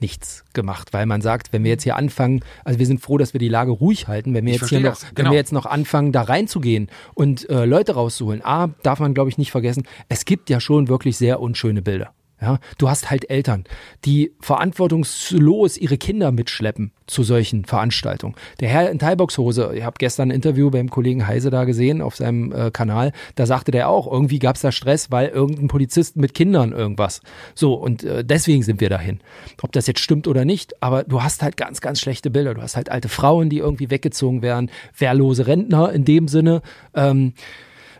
[0.00, 3.32] nichts gemacht, weil man sagt, wenn wir jetzt hier anfangen, also wir sind froh, dass
[3.32, 5.30] wir die Lage ruhig halten, wenn wir Ich jetzt hier noch, das, wenn genau.
[5.30, 8.44] wir jetzt noch anfangen, da reinzugehen und äh, Leute rauszuholen.
[8.44, 12.12] A, darf man glaube ich nicht vergessen, es gibt ja schon wirklich sehr unschöne Bilder.
[12.44, 13.64] Ja, du hast halt Eltern,
[14.04, 18.34] die verantwortungslos ihre Kinder mitschleppen zu solchen Veranstaltungen.
[18.60, 22.16] Der Herr in Thai-Box-Hose, ich habe gestern ein Interview beim Kollegen Heise da gesehen auf
[22.16, 26.16] seinem äh, Kanal, da sagte der auch, irgendwie gab es da Stress, weil irgendein Polizist
[26.16, 27.22] mit Kindern irgendwas.
[27.54, 29.20] So, und äh, deswegen sind wir dahin.
[29.62, 32.52] Ob das jetzt stimmt oder nicht, aber du hast halt ganz, ganz schlechte Bilder.
[32.52, 36.60] Du hast halt alte Frauen, die irgendwie weggezogen werden, wehrlose Rentner in dem Sinne.
[36.92, 37.32] Ähm,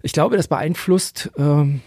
[0.02, 1.80] ich glaube, das beeinflusst ähm,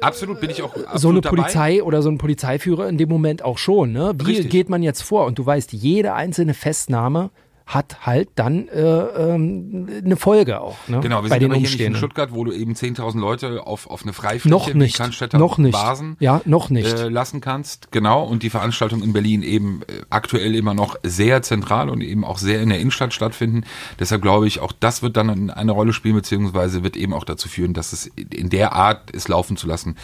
[0.00, 1.36] Absolut bin ich auch absolut so eine dabei.
[1.36, 3.92] Polizei oder so ein Polizeiführer in dem Moment auch schon.
[3.92, 4.12] Ne?
[4.18, 4.50] Wie Richtig.
[4.50, 5.26] geht man jetzt vor?
[5.26, 7.30] Und du weißt, jede einzelne Festnahme
[7.68, 10.76] hat halt dann äh, ähm, eine Folge auch.
[10.88, 11.00] Ne?
[11.00, 11.94] Genau, wir bei sind den aber hier in.
[11.94, 14.96] Stuttgart, wo du eben 10.000 Leute auf, auf eine Freifläche Noch wie nicht.
[14.96, 15.72] Cannstätter Noch nicht.
[15.74, 16.98] Basen Ja, noch nicht.
[16.98, 17.92] äh, lassen kannst.
[17.92, 22.24] Genau, und die Veranstaltung in Berlin eben äh, aktuell immer noch sehr zentral und eben
[22.24, 23.64] auch sehr in der Innenstadt stattfinden.
[24.00, 27.50] Deshalb glaube ich, auch das wird dann eine Rolle spielen, beziehungsweise wird eben auch dazu
[27.50, 29.96] führen, dass es in der Art, es laufen zu lassen,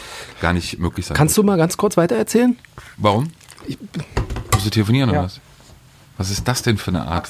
[0.42, 2.50] gar nicht möglich sein Kannst du mal ganz kurz weiter erzählen?
[2.50, 2.84] wird.
[2.98, 3.28] Warum?
[4.52, 5.14] Musst du telefonieren Ja.
[5.20, 5.40] oder was?
[6.16, 7.28] Was ist das denn für eine Art?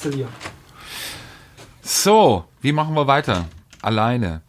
[1.81, 3.45] So, wie machen wir weiter?
[3.81, 4.41] Alleine.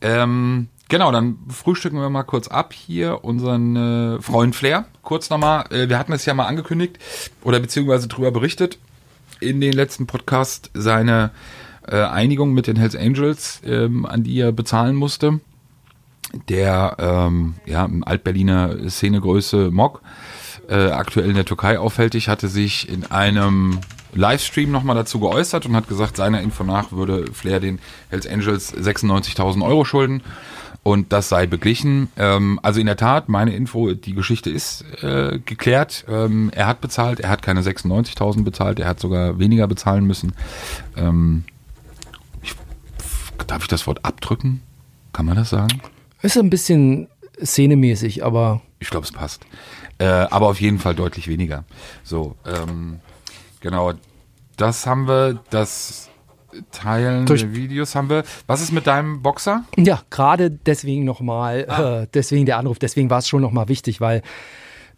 [0.00, 4.86] Ähm, genau, dann frühstücken wir mal kurz ab hier unseren äh, Freund Flair.
[5.02, 6.98] Kurz nochmal, äh, wir hatten es ja mal angekündigt
[7.42, 8.78] oder beziehungsweise drüber berichtet
[9.40, 11.30] in den letzten Podcast seine
[11.86, 15.40] äh, Einigung mit den Hells Angels, ähm, an die er bezahlen musste.
[16.48, 20.00] Der ähm, ja, Altberliner Szenegröße Mock
[20.68, 23.80] äh, aktuell in der Türkei auffällig, hatte sich in einem
[24.14, 27.78] Livestream nochmal dazu geäußert und hat gesagt, seiner Info nach würde Flair den
[28.10, 30.22] Hells Angels 96.000 Euro schulden
[30.82, 32.08] und das sei beglichen.
[32.16, 36.04] Ähm, also in der Tat, meine Info, die Geschichte ist äh, geklärt.
[36.08, 40.32] Ähm, er hat bezahlt, er hat keine 96.000 bezahlt, er hat sogar weniger bezahlen müssen.
[40.96, 41.44] Ähm,
[42.42, 42.54] ich,
[43.46, 44.62] darf ich das Wort abdrücken?
[45.12, 45.80] Kann man das sagen?
[46.22, 47.08] Ist ein bisschen
[47.42, 49.44] szenemäßig, aber Ich glaube, es passt.
[50.02, 51.64] Äh, aber auf jeden Fall deutlich weniger.
[52.02, 52.98] So, ähm,
[53.60, 53.92] genau.
[54.56, 56.08] Das haben wir, das
[56.70, 58.24] Teilen Durch- der Videos haben wir.
[58.46, 59.64] Was ist mit deinem Boxer?
[59.76, 62.02] Ja, gerade deswegen nochmal, Ah.
[62.02, 64.20] äh, deswegen der Anruf, deswegen war es schon nochmal wichtig, weil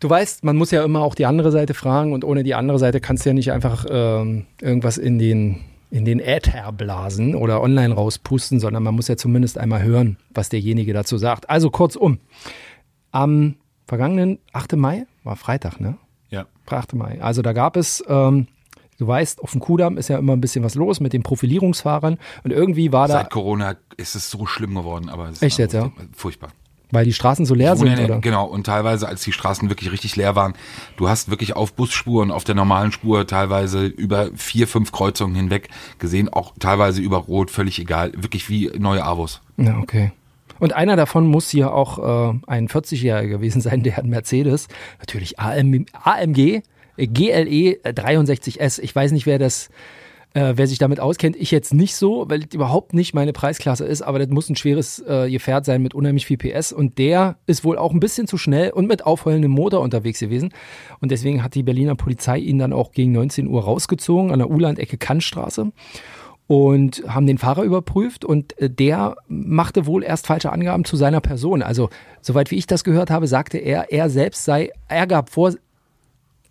[0.01, 2.79] du weißt, man muss ja immer auch die andere Seite fragen und ohne die andere
[2.81, 7.61] Seite kannst du ja nicht einfach ähm, irgendwas in den, in den Äther blasen oder
[7.63, 11.49] online rauspusten, sondern man muss ja zumindest einmal hören, was derjenige dazu sagt.
[11.51, 12.19] Also kurzum,
[13.13, 13.55] am
[13.87, 14.77] vergangenen 8.
[14.77, 15.97] Mai, war Freitag, ne?
[16.31, 16.47] Ja.
[16.67, 16.95] 8.
[16.95, 17.21] Mai.
[17.23, 18.47] Also da gab es, ähm,
[18.99, 22.19] du weißt, auf dem Kudamm ist ja immer ein bisschen was los mit den Profilierungsfahrern
[22.45, 25.59] und irgendwie war da, Seit Corona ist es so schlimm geworden, aber es ist Echt
[25.59, 25.93] jetzt, ja?
[26.17, 26.51] furchtbar.
[26.91, 28.21] weil die Straßen so leer sind, oder?
[28.21, 30.55] Genau, und teilweise, als die Straßen wirklich richtig leer waren,
[30.97, 35.69] du hast wirklich auf Busspuren, auf der normalen Spur teilweise über vier, fünf Kreuzungen hinweg
[35.99, 39.41] gesehen, auch teilweise über Rot, völlig egal, wirklich wie neue Avos.
[39.57, 40.13] Ja, okay.
[40.59, 44.69] Und einer davon muss hier auch äh, ein 40-Jähriger gewesen sein, der hat Mercedes,
[45.01, 46.63] natürlich AM, AMG,
[46.97, 48.81] GLE 63S.
[48.81, 49.69] Ich weiß nicht, wer das,
[50.35, 51.37] äh, wer sich damit auskennt.
[51.37, 54.57] Ich jetzt nicht so, weil es überhaupt nicht meine Preisklasse ist, aber das muss ein
[54.57, 56.73] schweres äh, Gefährt sein mit unheimlich viel PS.
[56.73, 60.53] Und der ist wohl auch ein bisschen zu schnell und mit aufheulendem Motor unterwegs gewesen.
[61.01, 64.51] Und deswegen hat die Berliner Polizei ihn dann auch gegen 19 Uhr rausgezogen an der
[64.51, 65.73] Uland-Ecke Kannstraße
[66.47, 71.21] und haben den Fahrer überprüft und äh, der machte wohl erst falsche Angaben zu seiner
[71.21, 71.63] Person.
[71.63, 71.89] Also,
[72.21, 75.55] soweit wie ich das gehört habe, sagte er, er selbst sei, er gab vor,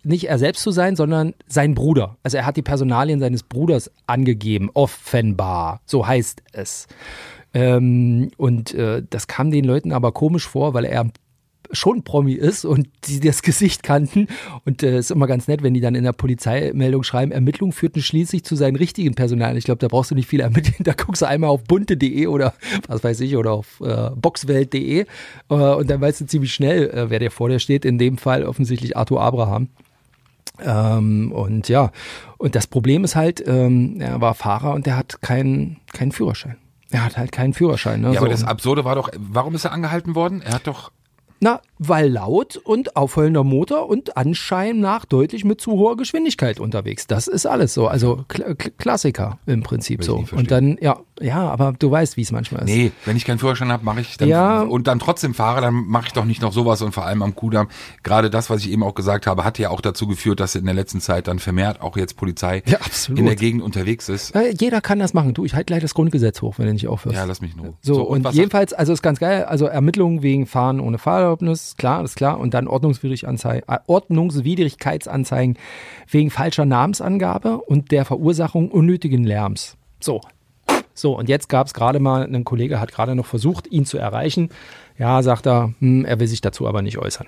[0.02, 2.16] nicht er selbst zu sein, sondern sein Bruder.
[2.22, 6.86] Also er hat die Personalien seines Bruders angegeben, offenbar, so heißt es.
[7.54, 11.06] Ähm, und äh, das kam den Leuten aber komisch vor, weil er
[11.74, 14.28] schon Promi ist und die das Gesicht kannten.
[14.64, 17.72] Und es äh, ist immer ganz nett, wenn die dann in der Polizeimeldung schreiben, Ermittlungen
[17.72, 19.56] führten schließlich zu seinen richtigen Personalien.
[19.58, 20.76] Ich glaube, da brauchst du nicht viel ermitteln.
[20.84, 22.54] Da guckst du einmal auf bunte.de oder
[22.88, 25.04] was weiß ich oder auf äh, boxwelt.de äh,
[25.54, 27.84] und dann weißt du ziemlich schnell, äh, wer dir vor dir steht.
[27.84, 29.68] In dem Fall offensichtlich Arthur Abraham.
[30.62, 31.90] Ähm, und ja,
[32.38, 36.56] und das Problem ist halt, ähm, er war Fahrer und der hat keinen keinen Führerschein.
[36.90, 38.02] Er hat halt keinen Führerschein.
[38.02, 38.12] Ne?
[38.12, 38.32] Ja, aber So.
[38.32, 40.42] das Absurde war doch, warum ist er angehalten worden?
[40.42, 40.92] Er hat doch,
[41.46, 47.06] Na, weil laut und aufheulender Motor und anscheinend nach deutlich mit zu hoher Geschwindigkeit unterwegs.
[47.06, 47.86] Das ist alles so.
[47.86, 50.24] Also Kla- Klassiker im Prinzip so.
[50.32, 52.66] Und dann, ja, Ja, aber du weißt, wie es manchmal ist.
[52.70, 54.62] Nee, wenn ich keinen Führerschein habe, mache ich dann Ja.
[54.62, 57.36] und dann trotzdem fahre, dann mache ich doch nicht noch sowas und vor allem am
[57.36, 57.68] Kudamm.
[58.02, 60.64] Gerade das, was ich eben auch gesagt habe, hat ja auch dazu geführt, dass in
[60.64, 62.78] der letzten Zeit dann vermehrt auch jetzt Polizei Ja,
[63.14, 64.34] in der Gegend unterwegs ist.
[64.34, 65.34] Äh, Jeder kann das machen.
[65.34, 67.16] Du, ich halte gleich das Grundgesetz hoch, wenn du nicht aufhörst.
[67.16, 67.74] Ja, lass mich in Ruhe.
[67.80, 72.02] So, und, was jedenfalls, also ist ganz geil, also Ermittlungen wegen Fahren ohne Fahrerlaubnis, klar,
[72.02, 75.56] ist klar, und dann Ordnungswidrig Anzei- äh, Ordnungswidrigkeitsanzeigen
[76.08, 79.76] wegen falscher Namensangabe und der Verursachung unnötigen Lärms.
[80.00, 80.20] So.
[80.94, 83.98] So, und jetzt gab es gerade mal, ein Kollege hat gerade noch versucht, ihn zu
[83.98, 84.50] erreichen.
[84.98, 87.26] Ja, sagt er, hm, er will sich dazu aber nicht äußern.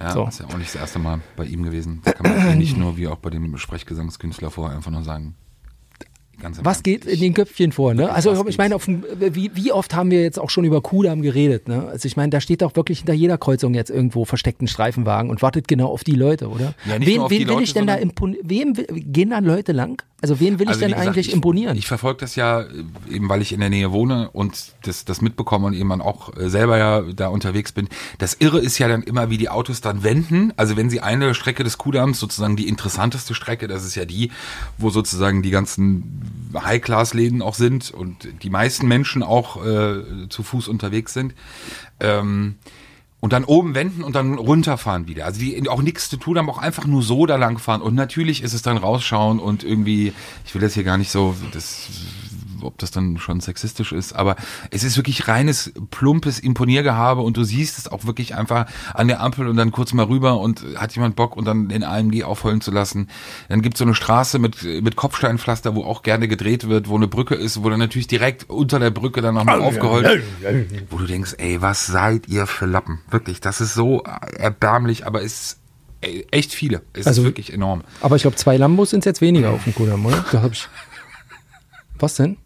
[0.00, 0.26] Ja, So.
[0.26, 2.00] ist ja auch nicht das erste Mal bei ihm gewesen.
[2.04, 5.34] Da kann man ja nicht nur wie auch bei dem Sprechgesangskünstler vorher einfach nur sagen.
[6.40, 8.10] Ganz Was geht in den Köpfchen vor, ne?
[8.10, 11.68] Also ich meine, dem, wie, wie oft haben wir jetzt auch schon über Kudamm geredet,
[11.68, 11.86] ne?
[11.86, 15.30] Also ich meine, da steht doch wirklich hinter jeder Kreuzung jetzt irgendwo versteckt ein Streifenwagen
[15.30, 16.74] und wartet genau auf die Leute, oder?
[16.86, 18.48] Ja, nicht wen nur auf wen die will Leute, ich denn da imponieren?
[18.48, 20.02] Wem will, gehen da Leute lang?
[20.22, 21.76] Also wen will ich Also, denn gesagt, eigentlich ich, imponieren?
[21.76, 22.66] Ich verfolge das ja äh,
[23.10, 26.36] eben, weil ich in der Nähe wohne und das, das mitbekomme und eben dann auch
[26.36, 27.88] äh, selber ja da unterwegs bin.
[28.18, 30.52] Das Irre ist ja dann immer, wie die Autos dann wenden.
[30.56, 34.30] Also wenn sie eine Strecke des Kudamms, sozusagen die interessanteste Strecke, das ist ja die,
[34.78, 36.22] wo sozusagen die ganzen
[36.54, 41.34] High-Class-Läden auch sind und die meisten Menschen auch äh, zu Fuß unterwegs sind.
[41.98, 42.54] Ähm,
[43.22, 45.26] und dann oben wenden und dann runterfahren wieder.
[45.26, 47.80] Also die auch nichts zu tun haben, auch einfach nur so da lang fahren.
[47.80, 50.12] Und natürlich ist es dann rausschauen und irgendwie,
[50.44, 51.86] ich will das hier gar nicht so, das,
[52.64, 54.36] ob das dann schon sexistisch ist, aber
[54.70, 59.20] es ist wirklich reines, plumpes Imponiergehabe und du siehst es auch wirklich einfach an der
[59.20, 62.60] Ampel und dann kurz mal rüber und hat jemand Bock und dann den AMG aufholen
[62.60, 63.08] zu lassen.
[63.48, 66.96] Dann gibt es so eine Straße mit, mit Kopfsteinpflaster, wo auch gerne gedreht wird, wo
[66.96, 70.22] eine Brücke ist, wo dann natürlich direkt unter der Brücke dann nochmal aufgeholt
[70.90, 73.00] wo du denkst, ey, was seid ihr für Lappen?
[73.10, 74.02] Wirklich, das ist so
[74.36, 75.58] erbärmlich, aber es ist
[76.00, 76.82] ey, echt viele.
[76.92, 77.82] Es Also- ist wirklich enorm.
[78.00, 80.24] aber ich glaube, zwei Lambos sind jetzt weniger auf dem Kudamm, oder?
[80.32, 80.68] Da hab ich.
[81.98, 82.36] Was denn?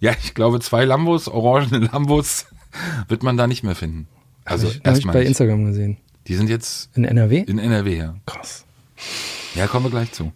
[0.00, 2.46] Ja, ich glaube, zwei Lambos, orangene Lambos,
[3.08, 4.06] wird man da nicht mehr finden.
[4.44, 5.28] Also Hab ich, hab ich bei nicht.
[5.28, 5.96] Instagram gesehen.
[6.26, 7.38] Die sind jetzt In NRW?
[7.46, 8.14] in NRW, ja.
[8.26, 8.64] Krass.
[9.54, 10.32] Ja, kommen wir gleich zu.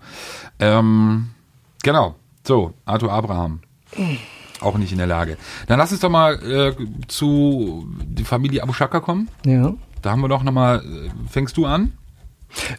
[0.59, 1.31] Ähm,
[1.83, 2.15] genau.
[2.47, 3.61] So, Arthur Abraham.
[4.61, 5.37] Auch nicht in der Lage.
[5.67, 6.75] Dann lass uns doch mal äh,
[7.09, 9.29] zu die Familie Abu Shaka kommen.
[9.45, 9.75] Ja.
[10.03, 11.93] Da haben wir doch nochmal, äh, fängst du an?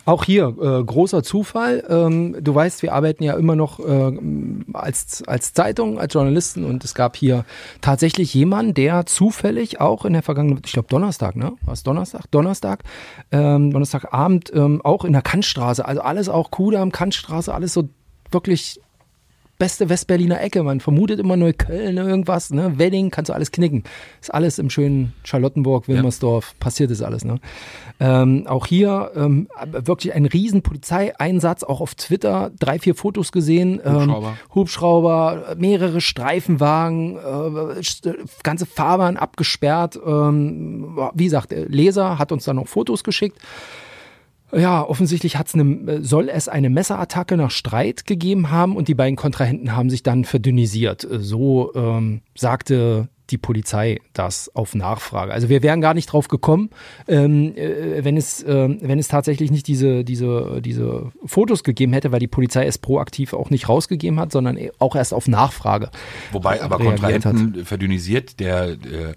[0.05, 1.83] Auch hier, äh, großer Zufall.
[1.89, 4.11] Ähm, du weißt, wir arbeiten ja immer noch äh,
[4.73, 7.45] als, als Zeitung, als Journalisten und es gab hier
[7.81, 11.53] tatsächlich jemanden, der zufällig auch in der vergangenen, ich glaube Donnerstag, ne?
[11.61, 12.29] War es Donnerstag?
[12.31, 12.83] Donnerstag,
[13.31, 17.89] ähm, Donnerstagabend ähm, auch in der Kantstraße, also alles auch Kudamm, Kantstraße, alles so
[18.31, 18.79] wirklich
[19.59, 20.63] beste Westberliner Ecke.
[20.63, 22.79] Man vermutet immer Neukölln, irgendwas, ne?
[22.79, 23.83] Wedding, kannst du alles knicken.
[24.19, 27.39] Ist alles im schönen Charlottenburg, Wilmersdorf, passiert ist alles, ne?
[27.99, 33.81] Ähm, auch hier ähm, wirklich ein riesen Polizeieinsatz, auch auf Twitter, drei, vier Fotos gesehen.
[33.83, 34.37] Ähm, Hubschrauber.
[34.55, 39.99] Hubschrauber, mehrere Streifenwagen, äh, st- ganze Fahrbahn abgesperrt.
[40.03, 43.37] Ähm, wie gesagt, der Leser hat uns dann noch Fotos geschickt.
[44.51, 49.15] Ja, offensichtlich hat's eine, soll es eine Messerattacke nach Streit gegeben haben und die beiden
[49.15, 51.07] Kontrahenten haben sich dann verdünnisiert.
[51.09, 55.31] So ähm, sagte die Polizei das auf Nachfrage.
[55.31, 56.69] Also wir wären gar nicht drauf gekommen,
[57.07, 62.11] ähm, äh, wenn es äh, wenn es tatsächlich nicht diese diese diese Fotos gegeben hätte,
[62.11, 65.89] weil die Polizei es proaktiv auch nicht rausgegeben hat, sondern auch erst auf Nachfrage.
[66.31, 67.33] Wobei aber reagiert hat.
[67.33, 69.13] Kontrahenten verdünnisiert, der, äh,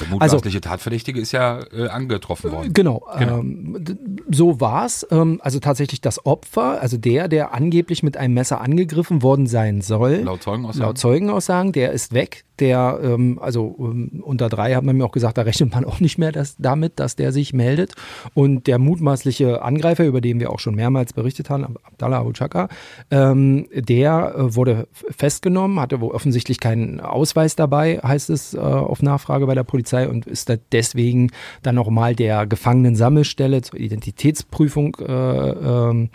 [0.00, 2.72] der mutmaßliche Tatverdächtige ist ja äh, angetroffen worden.
[2.72, 3.38] Genau, Genau.
[3.38, 3.84] Ähm,
[4.30, 5.06] so war's.
[5.10, 9.80] Ähm, also tatsächlich das Opfer, also der, der angeblich mit einem Messer angegriffen worden sein
[9.80, 10.86] soll, Laut Zeugenaussagen.
[10.86, 12.44] laut Zeugenaussagen, der ist weg.
[12.60, 16.00] Der, ähm, also ähm, unter drei hat man mir auch gesagt, da rechnet man auch
[16.00, 17.94] nicht mehr dass, damit, dass der sich meldet.
[18.34, 22.68] Und der mutmaßliche Angreifer, über den wir auch schon mehrmals berichtet haben, Abdallah Abu Chaka,
[23.10, 29.02] ähm, der äh, wurde festgenommen, hatte wohl offensichtlich keinen Ausweis dabei, heißt es äh, auf
[29.02, 31.30] Nachfrage bei der Polizei und ist da deswegen
[31.62, 36.10] dann nochmal der Gefangenensammelstelle zur Identitätsprüfung äh, ähm,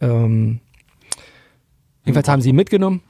[0.00, 0.60] ähm,
[2.04, 3.00] Jedenfalls haben sie ihn mitgenommen.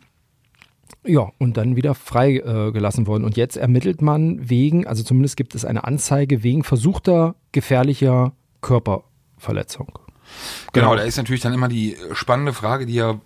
[1.04, 3.24] Ja, und dann wieder freigelassen äh, worden.
[3.24, 9.98] Und jetzt ermittelt man wegen, also zumindest gibt es eine Anzeige wegen versuchter gefährlicher Körperverletzung.
[10.72, 13.20] Genau, da ist natürlich dann immer die spannende Frage, die ja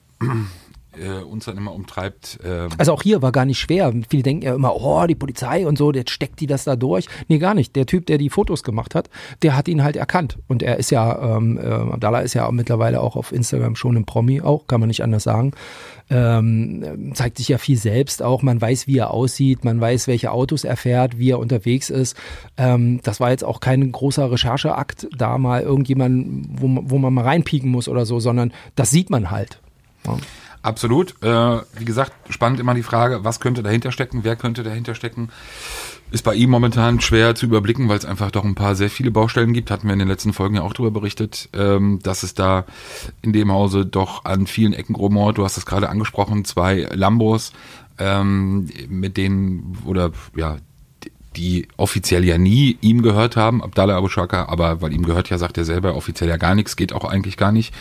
[1.01, 2.39] äh, uns dann immer umtreibt.
[2.45, 3.93] Äh, Also auch hier war gar nicht schwer.
[4.09, 7.07] Viele denken ja immer, oh, die Polizei und so, jetzt steckt die das da durch.
[7.29, 7.77] Nee, gar nicht.
[7.77, 9.11] Der Typ, der die Fotos gemacht hat,
[9.43, 10.39] der hat ihn halt erkannt.
[10.49, 14.05] Und er ist ja, ähm, äh, Abdallah ist ja mittlerweile auch auf Instagram schon ein
[14.07, 15.53] Promi, auch, kann man nicht anders sagen.
[16.09, 18.43] Ähm, zeigt sich ja viel selbst auch.
[18.43, 22.17] Man weiß, wie er aussieht, man weiß, welche Autos er fährt, wie er unterwegs ist.
[22.57, 27.13] Ähm, das war jetzt auch kein großer Rechercheakt, da mal irgendjemand, wo, man- wo man
[27.13, 29.61] mal reinpieken muss oder so, sondern das sieht man halt.
[30.07, 30.17] Ja.
[30.67, 31.15] Absolut.
[31.23, 35.29] Äh, wie gesagt, spannend immer die Frage, was könnte dahinter stecken, wer könnte dahinter stecken.
[36.11, 39.13] Ist bei ihm momentan schwer zu überblicken, weil es einfach doch ein paar sehr viele
[39.13, 39.71] Baustellen gibt.
[39.71, 42.65] Hatten wir in den letzten Folgen ja auch darüber berichtet, ähm, dass es da
[43.23, 45.39] in dem Hause doch an vielen Ecken rumort.
[45.39, 47.53] Du hast es gerade angesprochen, zwei Lambos,
[47.99, 50.57] ähm, mit denen oder ja
[51.37, 55.39] die offiziell ja nie ihm gehört haben, Abdallah Abu Shaka, aber weil ihm gehört ja,
[55.39, 57.73] sagt er selber, offiziell ja gar nichts, geht auch eigentlich gar nicht.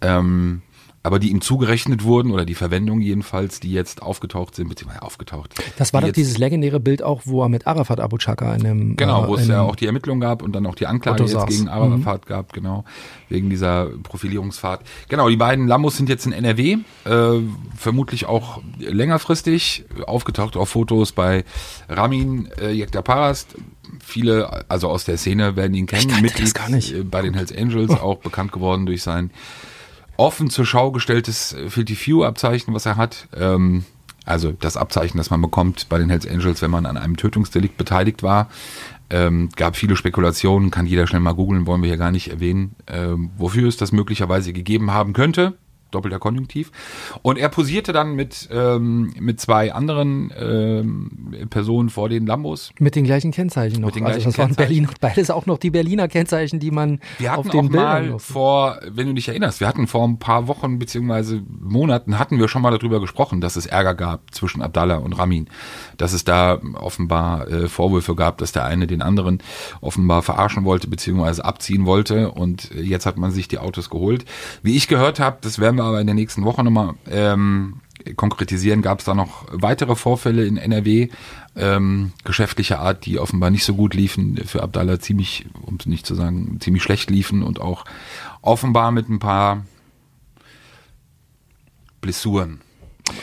[0.00, 0.62] Ähm,
[1.02, 5.54] aber die ihm zugerechnet wurden oder die Verwendung jedenfalls, die jetzt aufgetaucht sind, beziehungsweise aufgetaucht.
[5.78, 8.96] Das war doch dieses legendäre Bild auch, wo er mit Arafat Abu Chaka in einem
[8.96, 11.46] Genau, wo äh, es ja auch die Ermittlung gab und dann auch die Anklage jetzt
[11.46, 12.84] gegen Arafat gab, genau,
[13.30, 14.82] wegen dieser Profilierungsfahrt.
[15.08, 17.40] Genau, die beiden Lambos sind jetzt in NRW, äh,
[17.76, 21.44] vermutlich auch längerfristig, aufgetaucht auf Fotos bei
[21.88, 23.54] Ramin äh, Yekta Parast.
[24.04, 26.20] Viele, also aus der Szene, werden ihn kennen.
[26.20, 26.92] Mitglied das gar nicht.
[26.94, 29.30] äh, bei den Hells Angels, auch bekannt geworden durch sein
[30.20, 33.26] offen zur Schau gestelltes Filthy Few Abzeichen, was er hat.
[33.34, 33.84] Ähm,
[34.26, 37.76] also das Abzeichen, das man bekommt bei den Hells Angels, wenn man an einem Tötungsdelikt
[37.78, 38.48] beteiligt war.
[39.08, 42.76] Ähm, gab viele Spekulationen, kann jeder schnell mal googeln, wollen wir hier gar nicht erwähnen,
[42.86, 45.54] ähm, wofür es das möglicherweise gegeben haben könnte.
[45.90, 46.70] Doppelter Konjunktiv.
[47.22, 52.72] Und er posierte dann mit, ähm, mit zwei anderen ähm, Personen vor den Lambos.
[52.78, 53.88] mit den gleichen Kennzeichen noch.
[53.88, 54.54] Mit den also gleichen das waren.
[54.54, 58.10] Berlin, beides auch noch die Berliner Kennzeichen, die man Wir hatten auf den auch Bildern
[58.10, 62.38] mal vor, wenn du dich erinnerst, wir hatten vor ein paar Wochen beziehungsweise Monaten hatten
[62.38, 65.48] wir schon mal darüber gesprochen, dass es Ärger gab zwischen Abdallah und Ramin,
[65.96, 69.42] dass es da offenbar äh, Vorwürfe gab, dass der eine den anderen
[69.80, 74.24] offenbar verarschen wollte beziehungsweise abziehen wollte und äh, jetzt hat man sich die Autos geholt.
[74.62, 77.80] Wie ich gehört habe, das werden wir aber in der nächsten Woche nochmal ähm,
[78.16, 81.08] konkretisieren, gab es da noch weitere Vorfälle in NRW,
[81.56, 86.06] ähm, geschäftlicher Art, die offenbar nicht so gut liefen, für Abdallah ziemlich, um es nicht
[86.06, 87.84] zu sagen, ziemlich schlecht liefen und auch
[88.42, 89.64] offenbar mit ein paar
[92.00, 92.60] Blessuren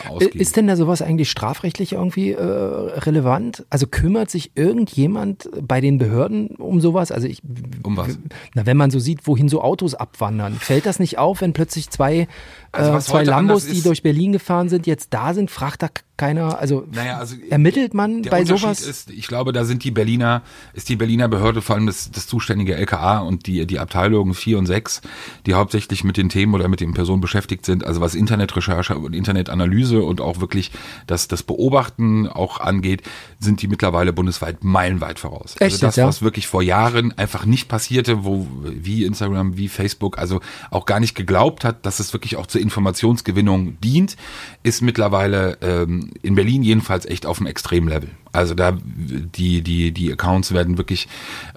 [0.08, 0.40] ausgehen.
[0.40, 3.66] Ist denn da sowas eigentlich strafrechtlich irgendwie äh, relevant?
[3.70, 7.12] Also kümmert sich irgendjemand bei den Behörden um sowas?
[7.12, 7.42] Also ich,
[7.82, 8.18] Um was?
[8.54, 11.90] Na, wenn man so sieht, wohin so Autos abwandern, fällt das nicht auf, wenn plötzlich
[11.90, 12.28] zwei,
[12.72, 16.58] Also äh, zwei Lambos, die durch Berlin gefahren sind, jetzt da sind, fragt da keiner,
[16.58, 18.80] also, Naja, also ermittelt man Der bei Unterschied sowas?
[18.80, 20.42] ist, ich glaube, da sind die Berliner,
[20.74, 24.58] ist die Berliner Behörde, vor allem das, das zuständige LKA und die, die Abteilungen 4
[24.58, 25.00] und 6,
[25.46, 29.14] die hauptsächlich mit den Themen oder mit den Personen beschäftigt sind, also was Internetrecherche und
[29.14, 30.72] Internetanalyse und auch wirklich
[31.06, 33.02] das, das Beobachten auch angeht,
[33.38, 35.54] sind die mittlerweile bundesweit meilenweit voraus.
[35.60, 36.06] Echt also das, ja?
[36.08, 40.40] was wirklich vor Jahren einfach nicht passierte, wo wie Instagram, wie Facebook, also
[40.72, 44.16] auch gar nicht geglaubt hat, dass es wirklich auch zur Informationsgewinnung dient,
[44.64, 48.10] ist mittlerweile ähm, in Berlin jedenfalls echt auf einem Extremlevel.
[48.32, 51.08] Also da die die die Accounts werden wirklich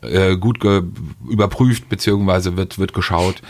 [0.02, 0.84] äh, gut ge
[1.30, 3.42] überprüft beziehungsweise wird wird geschaut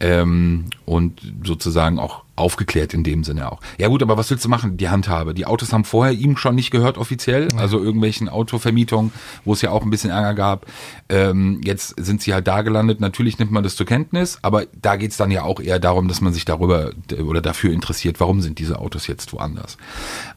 [0.00, 3.60] ähm, und sozusagen auch aufgeklärt in dem Sinne auch.
[3.78, 4.76] Ja gut, aber was willst du machen?
[4.76, 5.34] Die Handhabe.
[5.34, 9.12] Die Autos haben vorher ihm schon nicht gehört offiziell, also irgendwelchen Autovermietungen,
[9.44, 10.66] wo es ja auch ein bisschen Ärger gab.
[11.08, 13.00] Ähm, jetzt sind sie halt da gelandet.
[13.00, 16.20] Natürlich nimmt man das zur Kenntnis, aber da geht's dann ja auch eher darum, dass
[16.20, 16.92] man sich darüber
[17.24, 19.76] oder dafür interessiert, warum sind diese Autos jetzt woanders.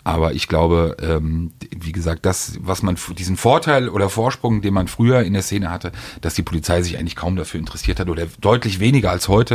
[0.04, 4.88] Aber ich glaube, ähm, wie gesagt, das, was man diesen Vorteil oder Vorsprung, den man
[4.88, 8.26] früher in der Szene hatte, dass die Polizei sich eigentlich kaum dafür interessiert hat oder
[8.39, 9.51] deutlich weniger als heute,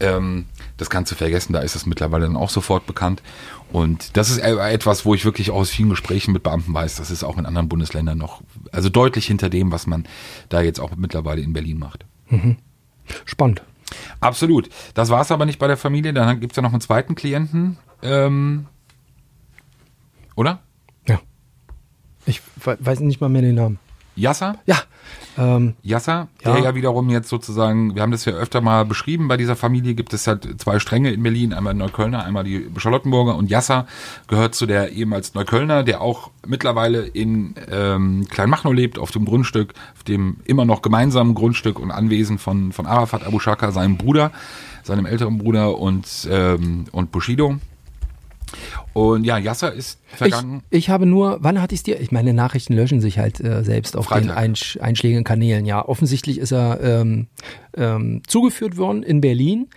[0.00, 3.22] ähm, das kannst du vergessen, da ist es mittlerweile dann auch sofort bekannt.
[3.72, 6.96] Und das ist e- etwas, wo ich wirklich auch aus vielen Gesprächen mit Beamten weiß,
[6.96, 10.06] das ist auch in anderen Bundesländern noch, also deutlich hinter dem, was man
[10.48, 12.04] da jetzt auch mittlerweile in Berlin macht.
[13.24, 13.62] Spannend.
[14.20, 14.68] Absolut.
[14.94, 17.76] Das war es aber nicht bei der Familie, dann gibt's ja noch einen zweiten Klienten.
[18.02, 18.66] Ähm,
[20.36, 20.60] oder?
[21.08, 21.20] Ja.
[22.26, 23.78] Ich we- weiß nicht mal mehr den Namen.
[24.20, 24.56] Yasser?
[24.66, 24.76] Ja,
[25.38, 26.52] ähm, Yasser, Ja.
[26.52, 29.94] der ja wiederum jetzt sozusagen, wir haben das ja öfter mal beschrieben, bei dieser Familie
[29.94, 33.86] gibt es halt zwei Stränge in Berlin, einmal Neuköllner, einmal die Charlottenburger und Yasser
[34.28, 39.74] gehört zu der ehemals Neuköllner, der auch mittlerweile in ähm, Kleinmachnow lebt, auf dem Grundstück,
[39.96, 44.32] auf dem immer noch gemeinsamen Grundstück und Anwesen von, von Arafat Abu Shaka, seinem Bruder,
[44.82, 47.56] seinem älteren Bruder und, ähm, und Bushido.
[48.92, 50.62] Und ja, Yasser ist ich, vergangen.
[50.70, 52.00] ich habe nur, wann hatte ich dir?
[52.00, 54.36] Ich meine, Nachrichten löschen sich halt äh, selbst auf den Freitag.
[54.36, 55.66] Einsch einschlägigen Kanälen.
[55.66, 57.28] Ja, offensichtlich ist er ähm,
[57.76, 59.68] ähm, zugeführt worden in Berlin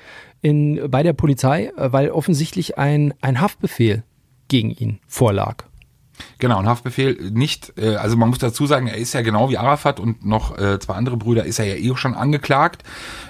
[0.41, 4.03] in, bei der Polizei, äh, weil offensichtlich ein, ein Haftbefehl
[4.47, 5.65] gegen ihn vorlag.
[6.38, 9.57] Genau, ein Haftbefehl nicht, äh, also man muss dazu sagen, er ist ja genau wie
[9.57, 12.83] Arafat und noch äh, zwei andere Brüder, ist er ja eh schon angeklagt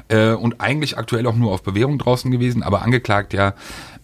[0.10, 3.54] äh, und eigentlich aktuell auch nur auf Bewährung draußen gewesen, aber angeklagt ja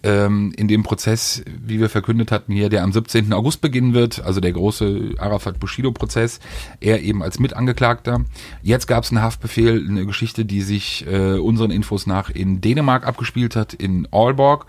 [0.04, 3.34] ähm, in dem Prozess, wie wir verkündet hatten hier, der am 17.
[3.34, 6.40] August beginnen wird, also der große Arafat-Bushido-Prozess,
[6.80, 8.26] er eben als Mitangeklagter.
[8.62, 13.06] Jetzt gab es einen Haftbefehl, eine Geschichte, die sich äh, unseren Infos nach in Dänemark
[13.06, 14.66] abgespielt hat, in Aalborg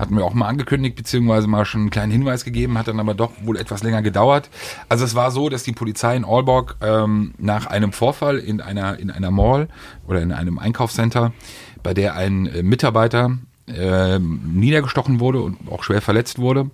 [0.00, 3.12] Hatten wir auch mal angekündigt, beziehungsweise mal schon einen kleinen Hinweis gegeben, hat dann aber
[3.12, 4.48] doch wohl etwas länger gedauert.
[4.88, 8.98] Also es war so, dass die Polizei in Aalborg ähm, nach einem Vorfall in einer,
[8.98, 9.68] in einer Mall
[10.08, 11.34] oder in einem Einkaufscenter,
[11.82, 16.70] bei der ein äh, Mitarbeiter äh, niedergestochen wurde und auch schwer verletzt wurde,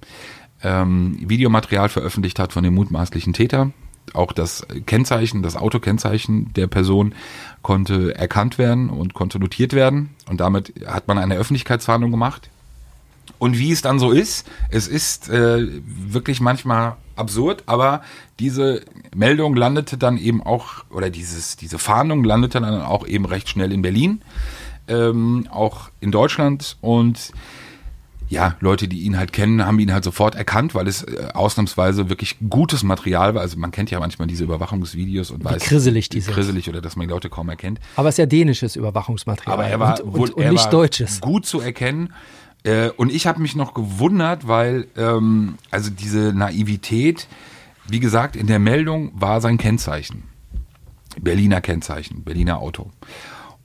[0.62, 3.72] ähm, Videomaterial veröffentlicht hat von dem mutmaßlichen Täter.
[4.14, 7.14] Auch das Kennzeichen, das Autokennzeichen der Person
[7.62, 10.10] konnte erkannt werden und konnte notiert werden.
[10.28, 12.48] Und damit hat man eine Öffentlichkeitsfahndung gemacht.
[13.38, 18.02] Und wie es dann so ist, es ist äh, wirklich manchmal absurd, aber
[18.38, 18.82] diese
[19.14, 23.72] Meldung landete dann eben auch, oder dieses, diese Fahndung landete dann auch eben recht schnell
[23.72, 24.22] in Berlin,
[24.88, 27.32] ähm, auch in Deutschland und
[28.28, 32.08] ja, Leute, die ihn halt kennen, haben ihn halt sofort erkannt, weil es äh, ausnahmsweise
[32.08, 33.42] wirklich gutes Material war.
[33.42, 36.68] Also man kennt ja manchmal diese Überwachungsvideos und Wie weiß, krisselig die sind.
[36.68, 37.78] oder dass man die Leute kaum erkennt.
[37.94, 39.52] Aber es ist ja dänisches Überwachungsmaterial.
[39.52, 41.20] Aber er war und, wohl, und, und nicht deutsches.
[41.20, 42.12] gut zu erkennen.
[42.64, 47.28] Äh, und ich habe mich noch gewundert, weil ähm, also diese Naivität,
[47.86, 50.24] wie gesagt, in der Meldung war sein Kennzeichen.
[51.20, 52.90] Berliner Kennzeichen, Berliner Auto.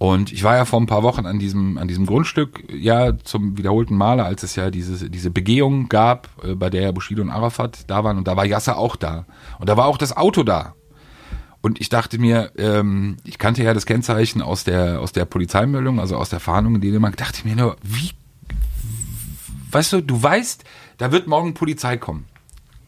[0.02, 3.60] Und ich war ja vor ein paar Wochen an diesem, an diesem Grundstück, ja, zum
[3.60, 7.84] wiederholten Male, als es ja diese, diese Begehung gab, äh, bei der Bushido und Arafat
[7.86, 8.18] da waren.
[8.18, 9.28] Und da war Yasser auch da.
[9.60, 10.74] Und da war auch das Auto da.
[11.62, 16.00] Und ich dachte mir, ähm, ich kannte ja das Kennzeichen aus der, aus der Polizeimeldung,
[16.00, 18.10] also aus der Fahndung in Dänemark, dachte ich mir nur, wie,
[19.70, 20.64] weißt du, du weißt,
[20.98, 22.26] da wird morgen Polizei kommen.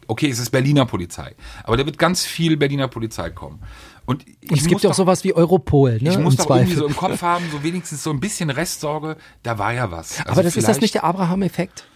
[0.08, 1.36] Okay, es ist Berliner Polizei.
[1.62, 3.60] Aber da wird ganz viel Berliner Polizei kommen.
[4.06, 6.10] Und, ich Und es gibt ja auch doch- sowas wie Europol, ne?
[6.10, 6.76] ich muss doch irgendwie Zweifel.
[6.76, 10.18] so im Kopf haben, so wenigstens so ein bisschen Restsorge, da war ja was.
[10.20, 11.86] Also Aber das ist das nicht der Abraham-Effekt?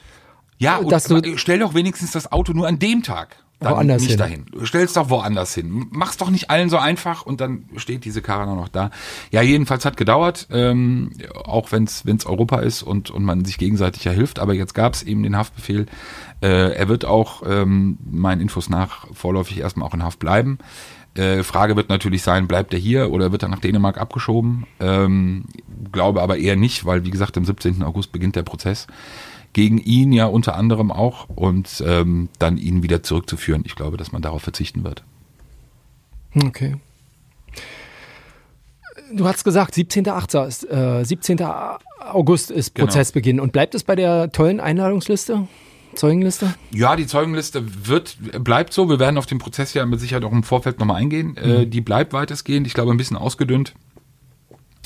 [0.59, 3.37] Ja, und dass du- stell doch wenigstens das Auto nur an dem Tag.
[3.61, 4.19] Dann Woanders nicht hin.
[4.19, 4.47] dahin.
[4.63, 5.87] Stell's doch woanders hin.
[5.91, 8.91] Mach's doch nicht allen so einfach und dann steht diese Karre noch da.
[9.33, 11.11] Ja, jedenfalls hat gedauert, ähm,
[11.45, 14.39] auch wenn's wenn's Europa ist und, und man sich gegenseitig ja hilft.
[14.39, 15.87] Aber jetzt gab's eben den Haftbefehl.
[16.41, 20.59] Äh, er wird auch, ähm, meinen Infos nach, vorläufig erstmal auch in Haft bleiben.
[21.15, 24.67] Äh, Frage wird natürlich sein, bleibt er hier oder wird er nach Dänemark abgeschoben?
[24.79, 25.45] Ähm,
[25.91, 27.83] glaube aber eher nicht, weil wie gesagt, am 17.
[27.83, 28.87] August beginnt der Prozess
[29.53, 33.63] gegen ihn ja unter anderem auch und ähm, dann ihn wieder zurückzuführen.
[33.65, 35.03] Ich glaube, dass man darauf verzichten wird.
[36.37, 36.77] Okay.
[39.13, 40.47] Du hast gesagt, 17.8.
[40.47, 41.41] ist, äh, 17.
[42.13, 42.87] August ist Genau.
[42.87, 43.41] Prozessbeginn.
[43.41, 45.49] Und bleibt es bei der tollen Einladungsliste?
[45.95, 46.55] Zeugenliste?
[46.71, 48.89] Ja, die Zeugenliste wird, bleibt so.
[48.89, 51.37] Wir werden auf den Prozess ja mit Sicherheit auch im Vorfeld nochmal eingehen.
[51.37, 52.67] Äh, die bleibt weitestgehend.
[52.67, 53.75] Ich glaube, ein bisschen ausgedünnt.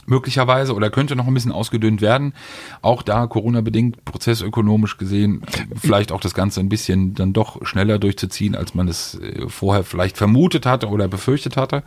[0.04, 2.34] Möglicherweise oder könnte noch ein bisschen ausgedünnt werden.
[2.82, 5.42] Auch da Corona-bedingt, prozessökonomisch gesehen,
[5.76, 9.84] vielleicht auch das Ganze ein bisschen dann doch schneller durchzuziehen, als man es äh, vorher
[9.84, 11.84] vielleicht vermutet hatte oder befürchtet hatte.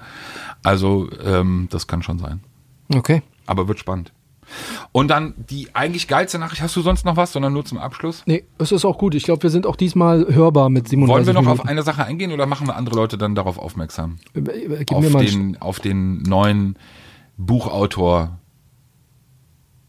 [0.63, 2.39] Also, ähm, das kann schon sein.
[2.93, 3.21] Okay.
[3.47, 4.11] Aber wird spannend.
[4.91, 8.23] Und dann die eigentlich geilste Nachricht, hast du sonst noch was, sondern nur zum Abschluss?
[8.25, 9.15] Nee, es ist auch gut.
[9.15, 11.61] Ich glaube, wir sind auch diesmal hörbar mit 37 Wollen wir noch Minuten.
[11.61, 14.17] auf eine Sache eingehen oder machen wir andere Leute dann darauf aufmerksam?
[14.33, 16.77] Äh, äh, Gib auf, den, auf den neuen
[17.37, 18.39] Buchautor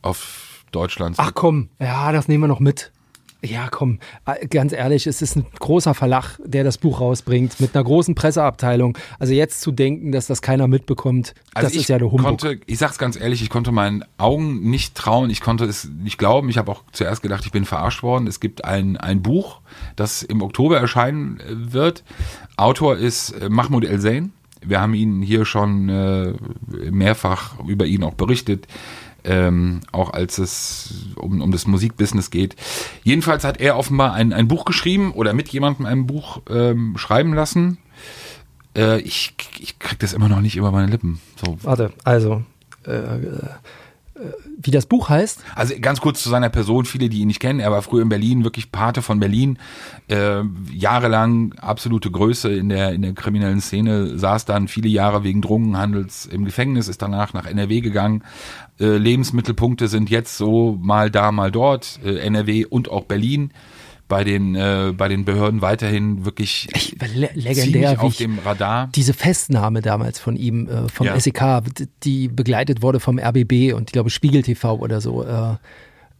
[0.02, 1.18] auf Deutschlands.
[1.18, 2.92] Ach komm, ja, das nehmen wir noch mit.
[3.45, 7.74] Ja, komm, äh, ganz ehrlich, es ist ein großer Verlag, der das Buch rausbringt, mit
[7.76, 8.97] einer großen Presseabteilung.
[9.18, 12.26] Also jetzt zu denken, dass das keiner mitbekommt, Also das ich ist ja der Humbug.
[12.26, 16.18] konnte, ich sag's ganz ehrlich, ich konnte meinen Augen nicht trauen, ich konnte es nicht
[16.18, 16.49] glauben.
[16.49, 18.26] Ich habe auch zuerst gedacht, ich bin verarscht worden.
[18.26, 19.61] Es gibt ein, ein Buch,
[19.97, 22.05] das im Oktober erscheinen äh, wird.
[22.57, 24.32] Autor ist äh, Mahmoud El Zain.
[24.64, 26.32] Wir haben ihn hier schon äh,
[26.91, 28.66] mehrfach über ihn auch berichtet.
[29.28, 32.54] Ähm, auch als es um, um das Musikbusiness geht.
[33.02, 37.34] Jedenfalls hat er offenbar ein, ein Buch geschrieben oder mit jemandem ein Buch ähm, schreiben
[37.34, 37.78] lassen.
[38.76, 41.20] Äh, ich, ich krieg das immer noch nicht über meine Lippen.
[41.44, 42.44] So, Warte, also,
[42.86, 43.48] äh, äh,
[44.58, 45.40] wie das Buch heißt?
[45.54, 48.08] Also ganz kurz zu seiner Person, viele, die ihn nicht kennen, er war früher in
[48.08, 49.58] Berlin, wirklich Pate von Berlin,
[50.08, 50.42] äh,
[50.72, 56.26] jahrelang absolute Größe in der, in der kriminellen Szene, saß dann viele Jahre wegen Drogenhandels
[56.26, 58.22] im Gefängnis, ist danach nach NRW gegangen.
[58.80, 63.50] Äh, Lebensmittelpunkte sind jetzt so mal da, mal dort, äh, NRW und auch Berlin.
[64.09, 68.88] Bei den, äh, bei den Behörden weiterhin wirklich Ich, le legendär, auf dem Radar.
[68.94, 71.18] diese Festnahme damals von ihm, äh, vom Ja.
[71.18, 71.62] SEK,
[72.04, 75.24] die begleitet wurde vom RBB und ich glaube Spiegel TV oder so.
[75.24, 75.57] Äh,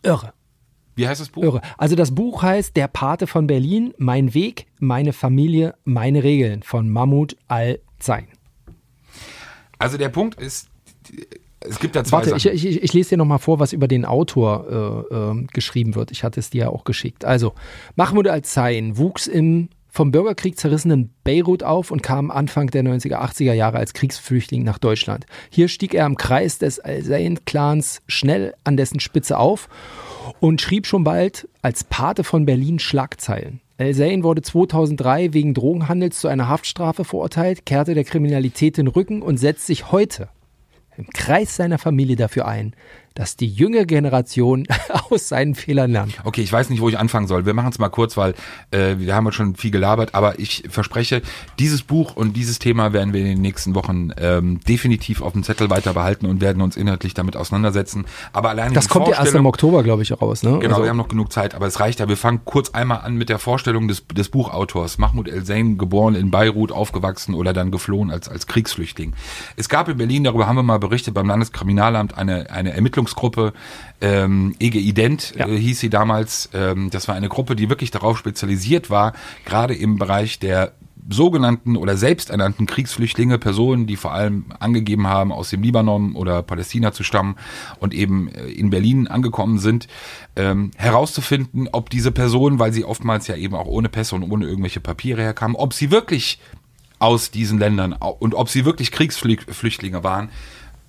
[0.03, 0.32] irre,
[0.97, 1.45] Wie heißt das Buch?
[1.45, 1.61] irre.
[1.78, 6.91] Also das Buch heißt Der Pate von Berlin, Mein Weg, meine Familie, meine Regeln von
[6.91, 8.26] Mahmoud Al-Zain.
[9.78, 10.68] Also der Punkt ist,
[11.69, 12.55] es gibt da zwei Warte, Sachen.
[12.55, 16.11] ich, ich, ich lese dir nochmal vor, was über den Autor äh, ähm, geschrieben wird.
[16.11, 17.25] Ich hatte es dir ja auch geschickt.
[17.25, 17.53] Also,
[17.95, 23.55] Mahmoud al-Zain wuchs im vom Bürgerkrieg zerrissenen Beirut auf und kam Anfang der 90er, 80er
[23.55, 25.25] Jahre als Kriegsflüchtling nach Deutschland.
[25.49, 29.71] Hier stieg er im Kreis des Al-Zain-Clans schnell an dessen Spitze auf
[30.39, 33.62] und schrieb schon bald als Pate von Berlin Schlagzeilen.
[33.79, 39.23] El Zain wurde 2003 wegen Drogenhandels zu einer Haftstrafe verurteilt, kehrte der Kriminalität den Rücken
[39.23, 40.29] und setzt sich heute
[40.97, 42.74] im Kreis seiner Familie dafür ein,
[43.17, 44.67] dass die junge Generation
[45.11, 46.14] aus seinen Fehlern lernt.
[46.23, 47.47] Okay, ich weiß nicht, wo ich anfangen soll.
[47.47, 48.35] Wir machen es mal kurz, weil
[48.71, 51.23] äh, wir haben uns schon viel gelabert, aber ich verspreche,
[51.59, 55.43] dieses Buch und dieses Thema werden wir in den nächsten Wochen ähm, definitiv auf dem
[55.43, 58.05] Zettel weiter behalten und werden uns inhaltlich damit auseinandersetzen.
[58.33, 60.59] Aber allein Das kommt ja erst im Oktober, glaube ich, raus, ne?
[60.59, 62.09] Genau, also, wir haben noch genug Zeit, aber es reicht ja.
[62.09, 64.99] Wir fangen kurz einmal an mit der Vorstellung des, des Buchautors.
[64.99, 69.14] Mahmoud El Zain, geboren in Beirut, aufgewachsen oder dann geflohen als, als Kriegsflüchtling.
[69.57, 73.52] Es gab in Berlin, darüber haben wir mal berichtet, beim Landeskriminalamt eine, eine Ermittlungs Ermittlungsgruppe,
[74.00, 75.46] ähm, EGE Ident ja.
[75.46, 76.50] äh, hieß sie damals.
[76.52, 79.12] Ähm, das war eine Gruppe, die wirklich darauf spezialisiert war,
[79.44, 80.72] gerade im Bereich der
[81.09, 86.90] sogenannten oder selbsternannten Kriegsflüchtlinge, Personen, die vor allem angegeben haben, aus dem Libanon oder Palästina
[86.90, 87.36] zu stammen
[87.78, 89.86] und eben äh, in Berlin angekommen sind,
[90.34, 94.46] ähm, herauszufinden, ob diese Personen, weil sie oftmals ja eben auch ohne Pässe und ohne
[94.46, 96.40] irgendwelche Papiere herkamen, ob sie wirklich
[96.98, 100.30] aus diesen Ländern und ob sie wirklich Kriegsflüchtlinge waren,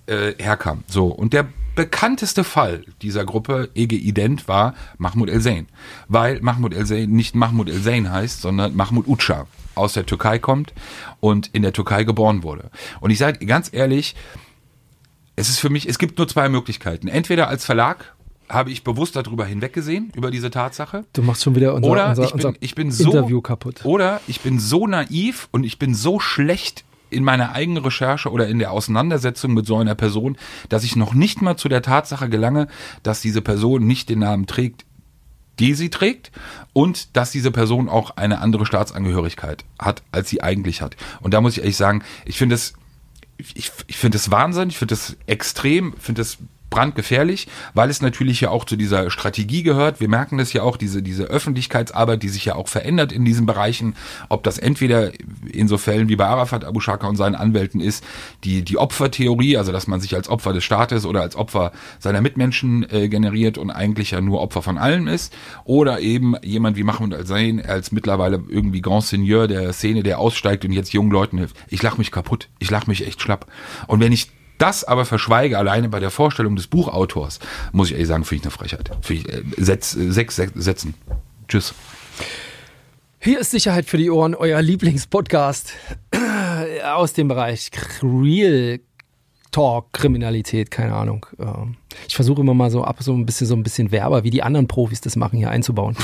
[0.07, 0.83] äh, herkam.
[0.87, 5.67] So, und der bekannteste Fall dieser Gruppe EG Ident war Mahmoud El Zain,
[6.07, 9.45] weil Mahmoud El Zain nicht Mahmoud El Zain heißt, sondern Mahmoud Uca
[9.75, 10.73] aus der Türkei kommt
[11.19, 12.71] und in der Türkei geboren wurde.
[12.99, 14.15] Und ich sage ganz ehrlich,
[15.35, 17.07] es ist für mich, es gibt nur zwei Möglichkeiten.
[17.07, 18.15] Entweder als Verlag
[18.49, 21.05] habe ich bewusst darüber hinweggesehen, über diese Tatsache.
[21.13, 23.85] Du machst schon wieder unser, oder unser, ich bin, ich bin so, Interview kaputt.
[23.85, 28.47] Oder ich bin so naiv und ich bin so schlecht in meiner eigenen Recherche oder
[28.47, 30.37] in der Auseinandersetzung mit so einer Person,
[30.69, 32.67] dass ich noch nicht mal zu der Tatsache gelange,
[33.03, 34.85] dass diese Person nicht den Namen trägt,
[35.59, 36.31] die sie trägt
[36.73, 40.95] und dass diese Person auch eine andere Staatsangehörigkeit hat, als sie eigentlich hat.
[41.21, 42.73] Und da muss ich ehrlich sagen, ich finde es
[43.53, 46.39] ich, ich finde es Wahnsinn, ich finde es extrem, finde es
[46.69, 49.99] brandgefährlich, weil es natürlich ja auch zu dieser Strategie gehört.
[49.99, 53.45] Wir merken das ja auch, diese, diese Öffentlichkeitsarbeit, die sich ja auch verändert in diesen
[53.45, 53.95] Bereichen,
[54.29, 55.11] ob das entweder
[55.51, 58.03] in so Fällen wie bei Arafat Abu Shaka und seinen Anwälten ist,
[58.43, 62.21] die, die Opfertheorie, also dass man sich als Opfer des Staates oder als Opfer seiner
[62.21, 66.83] Mitmenschen äh, generiert und eigentlich ja nur Opfer von allem ist, oder eben jemand wie
[66.83, 71.37] Mahmoud Al-Zain als mittlerweile irgendwie Grand Seigneur der Szene, der aussteigt und jetzt jungen Leuten
[71.37, 71.55] hilft.
[71.69, 73.47] Ich lach mich kaputt, ich lach mich echt schlapp.
[73.87, 77.39] Und wenn ich das aber verschweige, alleine bei der Vorstellung des Buchautors,
[77.71, 78.91] muss ich ehrlich sagen, finde ich eine Frechheit.
[79.09, 80.93] Ich, äh, Setz, äh, sechs, sechs Sätzen.
[81.47, 81.73] Tschüss.
[83.19, 85.73] Hier ist Sicherheit für die Ohren, euer Lieblingspodcast
[86.83, 88.79] aus dem Bereich Real
[89.51, 91.25] Talk, Kriminalität, keine Ahnung.
[91.39, 91.77] Ähm,
[92.07, 94.43] ich versuche immer mal so ab, so ein bisschen so ein bisschen Werber, wie die
[94.43, 95.95] anderen Profis das machen, hier einzubauen.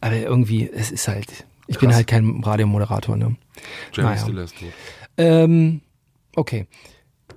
[0.00, 1.80] Aber irgendwie, es ist halt, ich Krass.
[1.80, 3.36] bin halt kein Radiomoderator, ne?
[3.92, 4.46] Jerry naja.
[5.16, 5.80] Ähm,
[6.36, 6.66] okay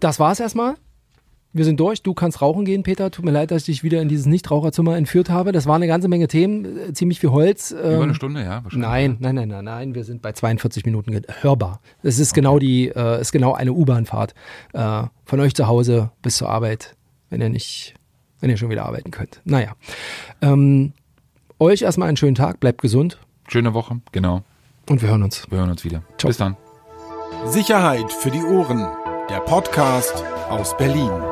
[0.04, 0.76] das war's erstmal.
[1.54, 2.02] Wir sind durch.
[2.02, 3.12] Du kannst rauchen gehen, Peter.
[3.12, 5.52] Tut mir leid, dass ich dich wieder in dieses Nichtraucherzimmer entführt habe.
[5.52, 7.72] Das war eine ganze Menge Themen, äh, ziemlich viel Holz.
[7.72, 8.64] Über eine ähm, Stunde, ja.
[8.72, 9.95] Nein, nein, nein, nein, nein.
[9.95, 11.82] Wir sind bei 42 Minuten hörbar.
[12.04, 12.39] Es ist okay.
[12.39, 14.34] genau die, äh, ist genau eine U-Bahn-Fahrt
[14.74, 16.95] äh, von euch zu Hause bis zur Arbeit,
[17.30, 17.95] wenn ihr nicht,
[18.39, 19.41] wenn ihr schon wieder arbeiten könnt.
[19.43, 19.74] Naja,
[20.41, 20.93] ähm,
[21.60, 22.62] euch erstmal einen schönen Tag.
[22.62, 23.20] Bleibt gesund.
[23.49, 24.43] Schöne Woche, genau.
[24.89, 25.45] Und wir hören uns.
[25.49, 26.02] Wir hören uns wieder.
[26.18, 26.30] Ciao.
[26.30, 26.56] Bis dann.
[27.45, 28.88] Sicherheit für die Ohren
[29.32, 31.30] der Podcast aus Berlin.